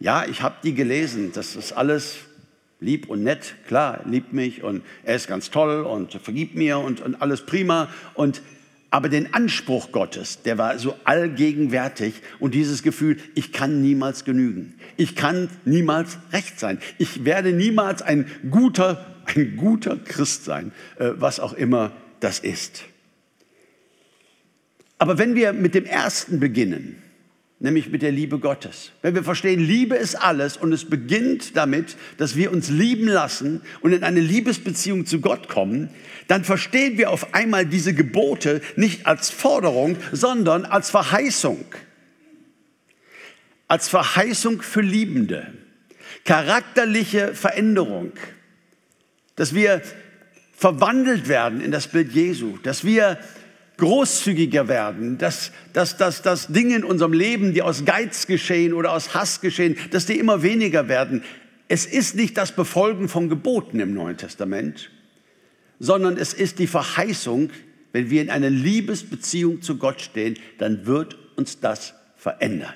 ja, 0.00 0.24
ich 0.26 0.42
habe 0.42 0.56
die 0.62 0.74
gelesen, 0.74 1.32
das 1.32 1.56
ist 1.56 1.72
alles 1.72 2.16
lieb 2.80 3.08
und 3.08 3.22
nett, 3.22 3.54
klar, 3.66 4.02
liebt 4.04 4.32
mich 4.32 4.62
und 4.62 4.82
er 5.04 5.16
ist 5.16 5.26
ganz 5.28 5.50
toll 5.50 5.82
und 5.82 6.12
vergibt 6.14 6.54
mir 6.54 6.78
und, 6.78 7.00
und 7.00 7.20
alles 7.22 7.46
prima. 7.46 7.88
Und, 8.14 8.42
aber 8.94 9.08
den 9.08 9.34
Anspruch 9.34 9.90
Gottes, 9.90 10.42
der 10.42 10.56
war 10.56 10.78
so 10.78 10.94
allgegenwärtig 11.02 12.14
und 12.38 12.54
dieses 12.54 12.84
Gefühl, 12.84 13.16
ich 13.34 13.50
kann 13.50 13.82
niemals 13.82 14.24
genügen. 14.24 14.74
Ich 14.96 15.16
kann 15.16 15.48
niemals 15.64 16.18
recht 16.32 16.60
sein. 16.60 16.78
Ich 16.96 17.24
werde 17.24 17.50
niemals 17.50 18.02
ein 18.02 18.30
guter, 18.52 19.04
ein 19.24 19.56
guter 19.56 19.96
Christ 19.96 20.44
sein, 20.44 20.70
äh, 20.96 21.10
was 21.16 21.40
auch 21.40 21.54
immer 21.54 21.90
das 22.20 22.38
ist. 22.38 22.84
Aber 24.98 25.18
wenn 25.18 25.34
wir 25.34 25.52
mit 25.52 25.74
dem 25.74 25.86
ersten 25.86 26.38
beginnen, 26.38 27.02
nämlich 27.64 27.88
mit 27.88 28.02
der 28.02 28.12
Liebe 28.12 28.38
Gottes. 28.38 28.92
Wenn 29.00 29.14
wir 29.14 29.24
verstehen, 29.24 29.58
Liebe 29.58 29.96
ist 29.96 30.16
alles 30.16 30.58
und 30.58 30.72
es 30.72 30.84
beginnt 30.84 31.56
damit, 31.56 31.96
dass 32.18 32.36
wir 32.36 32.52
uns 32.52 32.68
lieben 32.68 33.08
lassen 33.08 33.62
und 33.80 33.92
in 33.92 34.04
eine 34.04 34.20
Liebesbeziehung 34.20 35.06
zu 35.06 35.22
Gott 35.22 35.48
kommen, 35.48 35.88
dann 36.28 36.44
verstehen 36.44 36.98
wir 36.98 37.10
auf 37.10 37.32
einmal 37.32 37.64
diese 37.64 37.94
Gebote 37.94 38.60
nicht 38.76 39.06
als 39.06 39.30
Forderung, 39.30 39.96
sondern 40.12 40.66
als 40.66 40.90
Verheißung. 40.90 41.64
Als 43.66 43.88
Verheißung 43.88 44.60
für 44.60 44.82
Liebende. 44.82 45.46
Charakterliche 46.26 47.34
Veränderung. 47.34 48.12
Dass 49.36 49.54
wir 49.54 49.80
verwandelt 50.54 51.28
werden 51.28 51.62
in 51.62 51.72
das 51.72 51.88
Bild 51.88 52.12
Jesu. 52.12 52.58
Dass 52.62 52.84
wir 52.84 53.18
großzügiger 53.76 54.68
werden, 54.68 55.18
dass, 55.18 55.50
dass, 55.72 55.96
dass, 55.96 56.22
dass 56.22 56.48
Dinge 56.48 56.76
in 56.76 56.84
unserem 56.84 57.12
Leben, 57.12 57.54
die 57.54 57.62
aus 57.62 57.84
Geiz 57.84 58.26
geschehen 58.26 58.72
oder 58.72 58.92
aus 58.92 59.14
Hass 59.14 59.40
geschehen, 59.40 59.76
dass 59.90 60.06
die 60.06 60.18
immer 60.18 60.42
weniger 60.42 60.88
werden. 60.88 61.22
Es 61.66 61.86
ist 61.86 62.14
nicht 62.14 62.36
das 62.36 62.52
Befolgen 62.52 63.08
von 63.08 63.28
Geboten 63.28 63.80
im 63.80 63.94
Neuen 63.94 64.16
Testament, 64.16 64.90
sondern 65.80 66.16
es 66.16 66.34
ist 66.34 66.58
die 66.58 66.66
Verheißung, 66.66 67.50
wenn 67.92 68.10
wir 68.10 68.22
in 68.22 68.30
einer 68.30 68.50
Liebesbeziehung 68.50 69.62
zu 69.62 69.76
Gott 69.76 70.00
stehen, 70.00 70.38
dann 70.58 70.86
wird 70.86 71.16
uns 71.36 71.60
das 71.60 71.94
verändern 72.16 72.74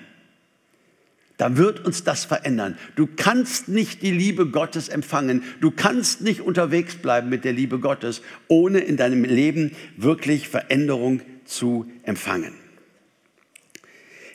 dann 1.38 1.56
wird 1.56 1.84
uns 1.84 2.04
das 2.04 2.24
verändern. 2.24 2.76
Du 2.96 3.06
kannst 3.06 3.68
nicht 3.68 4.02
die 4.02 4.10
Liebe 4.10 4.46
Gottes 4.46 4.88
empfangen. 4.88 5.44
Du 5.60 5.70
kannst 5.70 6.20
nicht 6.20 6.40
unterwegs 6.40 6.96
bleiben 6.96 7.28
mit 7.28 7.44
der 7.44 7.52
Liebe 7.52 7.78
Gottes, 7.78 8.22
ohne 8.48 8.80
in 8.80 8.96
deinem 8.96 9.24
Leben 9.24 9.74
wirklich 9.96 10.48
Veränderung 10.48 11.22
zu 11.44 11.90
empfangen. 12.02 12.54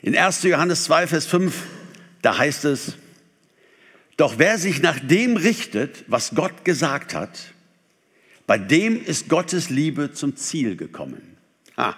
In 0.02 0.16
1. 0.16 0.42
Johannes 0.44 0.84
2, 0.84 1.06
Vers 1.06 1.26
5, 1.26 1.54
da 2.22 2.38
heißt 2.38 2.64
es, 2.64 2.96
doch 4.16 4.38
wer 4.38 4.58
sich 4.58 4.80
nach 4.80 4.98
dem 4.98 5.36
richtet, 5.36 6.04
was 6.08 6.34
Gott 6.34 6.64
gesagt 6.64 7.14
hat, 7.14 7.38
bei 8.46 8.58
dem 8.58 9.02
ist 9.02 9.28
Gottes 9.28 9.68
Liebe 9.70 10.12
zum 10.12 10.36
Ziel 10.36 10.76
gekommen. 10.76 11.36
Ha. 11.76 11.96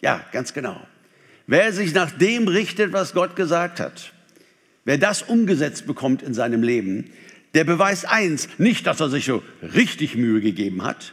Ja, 0.00 0.24
ganz 0.32 0.52
genau. 0.54 0.80
Wer 1.50 1.72
sich 1.72 1.92
nach 1.94 2.12
dem 2.12 2.46
richtet, 2.46 2.92
was 2.92 3.12
Gott 3.12 3.34
gesagt 3.34 3.80
hat, 3.80 4.12
wer 4.84 4.98
das 4.98 5.22
umgesetzt 5.22 5.84
bekommt 5.84 6.22
in 6.22 6.32
seinem 6.32 6.62
Leben, 6.62 7.10
der 7.54 7.64
beweist 7.64 8.06
eins, 8.06 8.48
nicht, 8.58 8.86
dass 8.86 9.00
er 9.00 9.08
sich 9.08 9.24
so 9.24 9.42
richtig 9.60 10.14
Mühe 10.14 10.40
gegeben 10.40 10.84
hat 10.84 11.12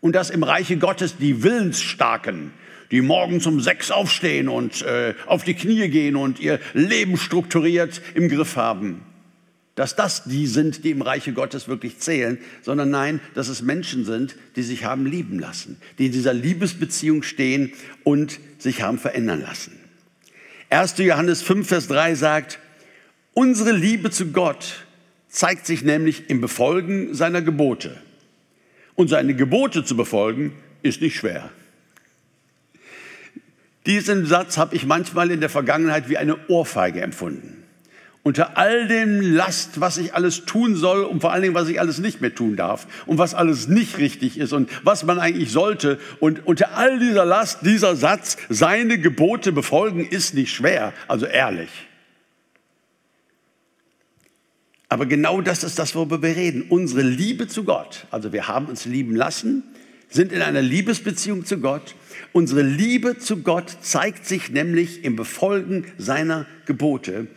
und 0.00 0.16
dass 0.16 0.30
im 0.30 0.42
Reiche 0.42 0.78
Gottes 0.78 1.16
die 1.18 1.44
Willensstarken, 1.44 2.50
die 2.90 3.02
morgens 3.02 3.46
um 3.46 3.60
sechs 3.60 3.92
aufstehen 3.92 4.48
und 4.48 4.82
äh, 4.82 5.14
auf 5.26 5.44
die 5.44 5.54
Knie 5.54 5.88
gehen 5.90 6.16
und 6.16 6.40
ihr 6.40 6.58
Leben 6.74 7.16
strukturiert 7.16 8.02
im 8.14 8.28
Griff 8.28 8.56
haben, 8.56 9.02
dass 9.78 9.94
das 9.94 10.24
die 10.24 10.48
sind, 10.48 10.82
die 10.82 10.90
im 10.90 11.02
Reiche 11.02 11.32
Gottes 11.32 11.68
wirklich 11.68 12.00
zählen, 12.00 12.38
sondern 12.62 12.90
nein, 12.90 13.20
dass 13.34 13.46
es 13.46 13.62
Menschen 13.62 14.04
sind, 14.04 14.34
die 14.56 14.64
sich 14.64 14.84
haben 14.84 15.06
lieben 15.06 15.38
lassen, 15.38 15.76
die 15.98 16.06
in 16.06 16.12
dieser 16.12 16.34
Liebesbeziehung 16.34 17.22
stehen 17.22 17.70
und 18.02 18.40
sich 18.58 18.82
haben 18.82 18.98
verändern 18.98 19.40
lassen. 19.40 19.78
1. 20.70 20.98
Johannes 20.98 21.42
5, 21.42 21.68
Vers 21.68 21.86
3 21.86 22.16
sagt, 22.16 22.58
unsere 23.34 23.70
Liebe 23.70 24.10
zu 24.10 24.32
Gott 24.32 24.84
zeigt 25.28 25.64
sich 25.64 25.82
nämlich 25.84 26.28
im 26.28 26.40
Befolgen 26.40 27.14
seiner 27.14 27.40
Gebote. 27.40 28.02
Und 28.96 29.06
seine 29.06 29.36
Gebote 29.36 29.84
zu 29.84 29.96
befolgen 29.96 30.54
ist 30.82 31.00
nicht 31.00 31.14
schwer. 31.14 31.50
Diesen 33.86 34.26
Satz 34.26 34.58
habe 34.58 34.74
ich 34.74 34.86
manchmal 34.86 35.30
in 35.30 35.38
der 35.38 35.48
Vergangenheit 35.48 36.08
wie 36.08 36.16
eine 36.16 36.36
Ohrfeige 36.48 37.00
empfunden 37.00 37.57
unter 38.28 38.58
all 38.58 38.86
dem 38.88 39.22
Last, 39.22 39.80
was 39.80 39.96
ich 39.96 40.12
alles 40.12 40.44
tun 40.44 40.76
soll 40.76 41.04
und 41.04 41.22
vor 41.22 41.32
allen 41.32 41.40
Dingen, 41.40 41.54
was 41.54 41.66
ich 41.70 41.80
alles 41.80 41.98
nicht 41.98 42.20
mehr 42.20 42.34
tun 42.34 42.56
darf 42.56 42.86
und 43.06 43.16
was 43.16 43.32
alles 43.32 43.68
nicht 43.68 43.96
richtig 43.96 44.36
ist 44.36 44.52
und 44.52 44.68
was 44.84 45.02
man 45.02 45.18
eigentlich 45.18 45.50
sollte. 45.50 45.98
Und 46.20 46.46
unter 46.46 46.76
all 46.76 46.98
dieser 46.98 47.24
Last, 47.24 47.60
dieser 47.62 47.96
Satz, 47.96 48.36
seine 48.50 48.98
Gebote 48.98 49.50
befolgen, 49.50 50.06
ist 50.06 50.34
nicht 50.34 50.52
schwer, 50.52 50.92
also 51.08 51.24
ehrlich. 51.24 51.70
Aber 54.90 55.06
genau 55.06 55.40
das 55.40 55.64
ist 55.64 55.78
das, 55.78 55.94
worüber 55.94 56.20
wir 56.20 56.36
reden. 56.36 56.66
Unsere 56.68 57.00
Liebe 57.00 57.48
zu 57.48 57.64
Gott. 57.64 58.06
Also 58.10 58.34
wir 58.34 58.46
haben 58.46 58.66
uns 58.66 58.84
lieben 58.84 59.16
lassen, 59.16 59.62
sind 60.10 60.32
in 60.32 60.42
einer 60.42 60.60
Liebesbeziehung 60.60 61.46
zu 61.46 61.60
Gott. 61.60 61.94
Unsere 62.32 62.60
Liebe 62.60 63.16
zu 63.16 63.38
Gott 63.38 63.74
zeigt 63.80 64.26
sich 64.26 64.50
nämlich 64.50 65.02
im 65.02 65.16
Befolgen 65.16 65.86
seiner 65.96 66.44
Gebote. 66.66 67.28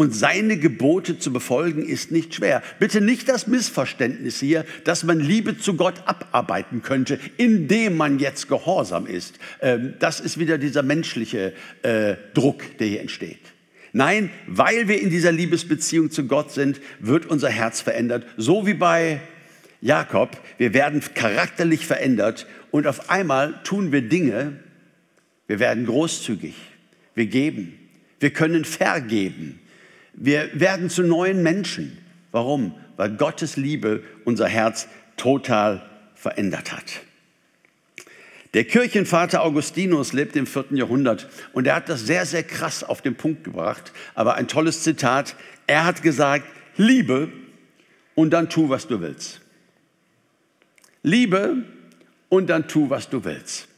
Und 0.00 0.14
seine 0.14 0.56
Gebote 0.56 1.18
zu 1.18 1.30
befolgen 1.30 1.86
ist 1.86 2.10
nicht 2.10 2.34
schwer. 2.34 2.62
Bitte 2.78 3.02
nicht 3.02 3.28
das 3.28 3.46
Missverständnis 3.46 4.40
hier, 4.40 4.64
dass 4.84 5.04
man 5.04 5.20
Liebe 5.20 5.58
zu 5.58 5.74
Gott 5.74 6.04
abarbeiten 6.06 6.80
könnte, 6.80 7.20
indem 7.36 7.98
man 7.98 8.18
jetzt 8.18 8.48
gehorsam 8.48 9.06
ist. 9.06 9.38
Ähm, 9.60 9.92
das 9.98 10.18
ist 10.18 10.38
wieder 10.38 10.56
dieser 10.56 10.82
menschliche 10.82 11.52
äh, 11.82 12.14
Druck, 12.32 12.78
der 12.78 12.86
hier 12.86 13.02
entsteht. 13.02 13.40
Nein, 13.92 14.30
weil 14.46 14.88
wir 14.88 15.02
in 15.02 15.10
dieser 15.10 15.32
Liebesbeziehung 15.32 16.10
zu 16.10 16.26
Gott 16.26 16.50
sind, 16.50 16.80
wird 16.98 17.26
unser 17.26 17.50
Herz 17.50 17.82
verändert. 17.82 18.24
So 18.38 18.66
wie 18.66 18.72
bei 18.72 19.20
Jakob. 19.82 20.34
Wir 20.56 20.72
werden 20.72 21.02
charakterlich 21.12 21.84
verändert 21.84 22.46
und 22.70 22.86
auf 22.86 23.10
einmal 23.10 23.60
tun 23.64 23.92
wir 23.92 24.00
Dinge. 24.00 24.60
Wir 25.46 25.58
werden 25.58 25.84
großzügig. 25.84 26.54
Wir 27.14 27.26
geben. 27.26 27.78
Wir 28.18 28.30
können 28.30 28.64
vergeben. 28.64 29.60
Wir 30.20 30.50
werden 30.52 30.90
zu 30.90 31.02
neuen 31.02 31.42
Menschen. 31.42 31.96
Warum? 32.30 32.74
Weil 32.98 33.16
Gottes 33.16 33.56
Liebe 33.56 34.02
unser 34.26 34.46
Herz 34.46 34.86
total 35.16 35.82
verändert 36.14 36.72
hat. 36.72 37.00
Der 38.52 38.64
Kirchenvater 38.64 39.42
Augustinus 39.42 40.12
lebt 40.12 40.36
im 40.36 40.46
vierten 40.46 40.76
Jahrhundert 40.76 41.30
und 41.54 41.66
er 41.66 41.76
hat 41.76 41.88
das 41.88 42.02
sehr, 42.02 42.26
sehr 42.26 42.42
krass 42.42 42.84
auf 42.84 43.00
den 43.00 43.14
Punkt 43.14 43.44
gebracht. 43.44 43.92
Aber 44.14 44.34
ein 44.34 44.46
tolles 44.46 44.82
Zitat. 44.82 45.36
Er 45.66 45.86
hat 45.86 46.02
gesagt, 46.02 46.44
liebe 46.76 47.32
und 48.14 48.30
dann 48.30 48.50
tu, 48.50 48.68
was 48.68 48.86
du 48.86 49.00
willst. 49.00 49.40
Liebe 51.02 51.64
und 52.28 52.50
dann 52.50 52.68
tu, 52.68 52.90
was 52.90 53.08
du 53.08 53.24
willst. 53.24 53.69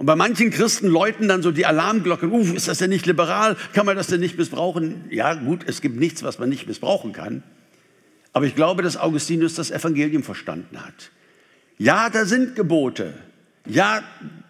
Und 0.00 0.06
bei 0.06 0.16
manchen 0.16 0.50
Christen 0.50 0.86
läuten 0.88 1.28
dann 1.28 1.42
so 1.42 1.50
die 1.50 1.66
Alarmglocken, 1.66 2.32
uh, 2.32 2.54
ist 2.54 2.68
das 2.68 2.78
denn 2.78 2.88
nicht 2.88 3.04
liberal? 3.04 3.54
Kann 3.74 3.84
man 3.84 3.98
das 3.98 4.06
denn 4.06 4.20
nicht 4.20 4.38
missbrauchen? 4.38 5.04
Ja, 5.10 5.34
gut, 5.34 5.60
es 5.66 5.82
gibt 5.82 6.00
nichts, 6.00 6.22
was 6.22 6.38
man 6.38 6.48
nicht 6.48 6.66
missbrauchen 6.66 7.12
kann. 7.12 7.42
Aber 8.32 8.46
ich 8.46 8.54
glaube, 8.54 8.82
dass 8.82 8.96
Augustinus 8.96 9.56
das 9.56 9.70
Evangelium 9.70 10.22
verstanden 10.22 10.80
hat. 10.82 11.10
Ja, 11.76 12.08
da 12.08 12.24
sind 12.24 12.56
Gebote. 12.56 13.12
Ja, 13.66 14.02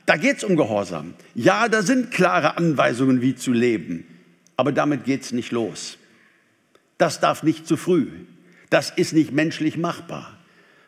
da 0.07 0.17
geht 0.17 0.37
es 0.37 0.45
um 0.45 0.55
Gehorsam. 0.55 1.15
Ja, 1.35 1.69
da 1.69 1.83
sind 1.83 2.13
klare 2.13 2.57
Anweisungen, 2.57 3.21
wie 3.21 3.35
zu 3.35 3.51
leben. 3.51 4.07
Aber 4.57 4.71
damit 4.71 5.03
geht 5.03 5.23
es 5.23 5.33
nicht 5.33 5.51
los. 5.51 5.99
Das 6.97 7.19
darf 7.19 7.43
nicht 7.43 7.67
zu 7.67 7.77
früh. 7.77 8.07
Das 8.69 8.91
ist 8.91 9.15
nicht 9.15 9.33
menschlich 9.33 9.77
machbar. 9.77 10.39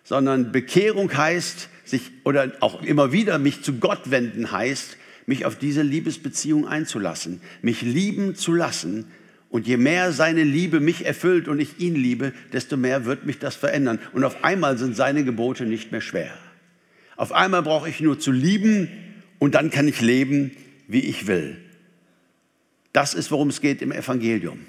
sondern 0.04 0.52
Bekehrung 0.52 1.12
heißt, 1.16 1.68
sich 1.92 2.10
oder 2.24 2.52
auch 2.60 2.82
immer 2.82 3.12
wieder 3.12 3.38
mich 3.38 3.62
zu 3.62 3.74
Gott 3.74 4.10
wenden 4.10 4.50
heißt, 4.50 4.96
mich 5.26 5.44
auf 5.44 5.56
diese 5.56 5.82
Liebesbeziehung 5.82 6.66
einzulassen, 6.66 7.40
mich 7.60 7.82
lieben 7.82 8.34
zu 8.34 8.52
lassen. 8.52 9.06
Und 9.50 9.66
je 9.66 9.76
mehr 9.76 10.12
seine 10.12 10.44
Liebe 10.44 10.80
mich 10.80 11.04
erfüllt 11.04 11.46
und 11.46 11.60
ich 11.60 11.78
ihn 11.78 11.94
liebe, 11.94 12.32
desto 12.54 12.78
mehr 12.78 13.04
wird 13.04 13.26
mich 13.26 13.38
das 13.38 13.54
verändern. 13.54 13.98
Und 14.14 14.24
auf 14.24 14.42
einmal 14.42 14.78
sind 14.78 14.96
seine 14.96 15.24
Gebote 15.24 15.66
nicht 15.66 15.92
mehr 15.92 16.00
schwer. 16.00 16.32
Auf 17.16 17.32
einmal 17.32 17.62
brauche 17.62 17.86
ich 17.90 18.00
nur 18.00 18.18
zu 18.18 18.32
lieben 18.32 18.88
und 19.38 19.54
dann 19.54 19.68
kann 19.68 19.86
ich 19.86 20.00
leben, 20.00 20.52
wie 20.88 21.00
ich 21.00 21.26
will. 21.26 21.58
Das 22.94 23.12
ist, 23.12 23.30
worum 23.30 23.50
es 23.50 23.60
geht 23.60 23.82
im 23.82 23.92
Evangelium. 23.92 24.60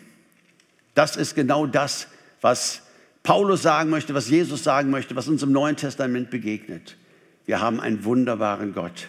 Das 0.95 1.15
ist 1.15 1.34
genau 1.34 1.65
das, 1.65 2.07
was 2.41 2.82
Paulus 3.24 3.61
sagen 3.61 3.89
möchte, 3.89 4.13
was 4.13 4.30
Jesus 4.30 4.65
sagen 4.65 4.89
möchte, 4.89 5.15
was 5.15 5.30
uns 5.30 5.41
im 5.43 5.53
Neuen 5.53 5.78
Testament 5.78 6.30
begegnet. 6.30 6.97
Wir 7.45 7.59
haben 7.59 7.79
einen 7.79 8.03
wunderbaren 8.03 8.73
Gott 8.73 9.07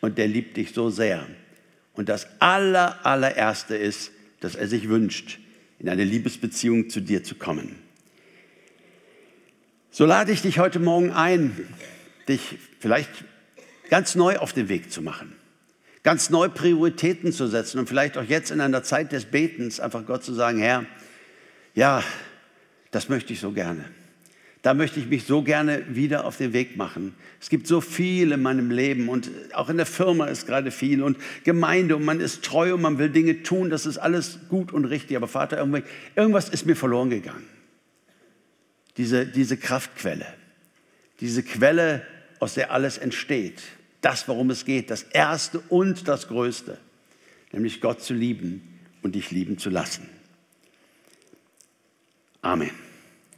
und 0.00 0.18
der 0.18 0.28
liebt 0.28 0.56
dich 0.56 0.72
so 0.72 0.90
sehr. 0.90 1.26
Und 1.94 2.08
das 2.08 2.26
aller, 2.40 3.04
allererste 3.04 3.76
ist, 3.76 4.10
dass 4.40 4.54
er 4.54 4.66
sich 4.66 4.88
wünscht, 4.88 5.38
in 5.78 5.88
eine 5.88 6.04
Liebesbeziehung 6.04 6.88
zu 6.88 7.00
dir 7.00 7.22
zu 7.22 7.34
kommen. 7.34 7.76
So 9.90 10.06
lade 10.06 10.32
ich 10.32 10.42
dich 10.42 10.58
heute 10.58 10.78
Morgen 10.78 11.10
ein, 11.12 11.68
dich 12.28 12.58
vielleicht 12.80 13.10
ganz 13.90 14.14
neu 14.14 14.38
auf 14.38 14.54
den 14.54 14.70
Weg 14.70 14.90
zu 14.90 15.02
machen, 15.02 15.34
ganz 16.02 16.30
neu 16.30 16.48
Prioritäten 16.48 17.32
zu 17.32 17.46
setzen 17.46 17.78
und 17.78 17.88
vielleicht 17.88 18.16
auch 18.16 18.24
jetzt 18.24 18.50
in 18.50 18.62
einer 18.62 18.82
Zeit 18.82 19.12
des 19.12 19.26
Betens 19.26 19.80
einfach 19.80 20.06
Gott 20.06 20.24
zu 20.24 20.32
sagen, 20.32 20.58
Herr, 20.58 20.86
ja, 21.74 22.02
das 22.90 23.10
möchte 23.10 23.34
ich 23.34 23.40
so 23.40 23.52
gerne. 23.52 23.84
Da 24.62 24.74
möchte 24.74 25.00
ich 25.00 25.06
mich 25.06 25.24
so 25.24 25.42
gerne 25.42 25.84
wieder 25.88 26.24
auf 26.24 26.36
den 26.36 26.52
Weg 26.52 26.76
machen. 26.76 27.14
Es 27.40 27.50
gibt 27.50 27.66
so 27.66 27.80
viel 27.80 28.30
in 28.30 28.42
meinem 28.42 28.70
Leben 28.70 29.08
und 29.08 29.28
auch 29.54 29.68
in 29.68 29.76
der 29.76 29.86
Firma 29.86 30.26
ist 30.26 30.46
gerade 30.46 30.70
viel 30.70 31.02
und 31.02 31.18
Gemeinde 31.42 31.96
und 31.96 32.04
man 32.04 32.20
ist 32.20 32.44
treu 32.44 32.74
und 32.74 32.80
man 32.80 32.98
will 32.98 33.10
Dinge 33.10 33.42
tun, 33.42 33.70
das 33.70 33.86
ist 33.86 33.98
alles 33.98 34.38
gut 34.48 34.72
und 34.72 34.84
richtig. 34.84 35.16
Aber 35.16 35.26
Vater, 35.26 35.58
irgendwas 36.14 36.48
ist 36.48 36.64
mir 36.64 36.76
verloren 36.76 37.10
gegangen. 37.10 37.44
Diese, 38.96 39.26
diese 39.26 39.56
Kraftquelle, 39.56 40.26
diese 41.20 41.42
Quelle, 41.42 42.06
aus 42.38 42.54
der 42.54 42.72
alles 42.72 42.98
entsteht. 42.98 43.62
Das, 44.00 44.26
worum 44.26 44.50
es 44.50 44.64
geht, 44.64 44.90
das 44.90 45.04
Erste 45.04 45.60
und 45.68 46.08
das 46.08 46.26
Größte, 46.26 46.76
nämlich 47.52 47.80
Gott 47.80 48.02
zu 48.02 48.14
lieben 48.14 48.80
und 49.00 49.14
dich 49.14 49.30
lieben 49.30 49.58
zu 49.58 49.70
lassen. 49.70 50.08
Amen. 52.42 52.81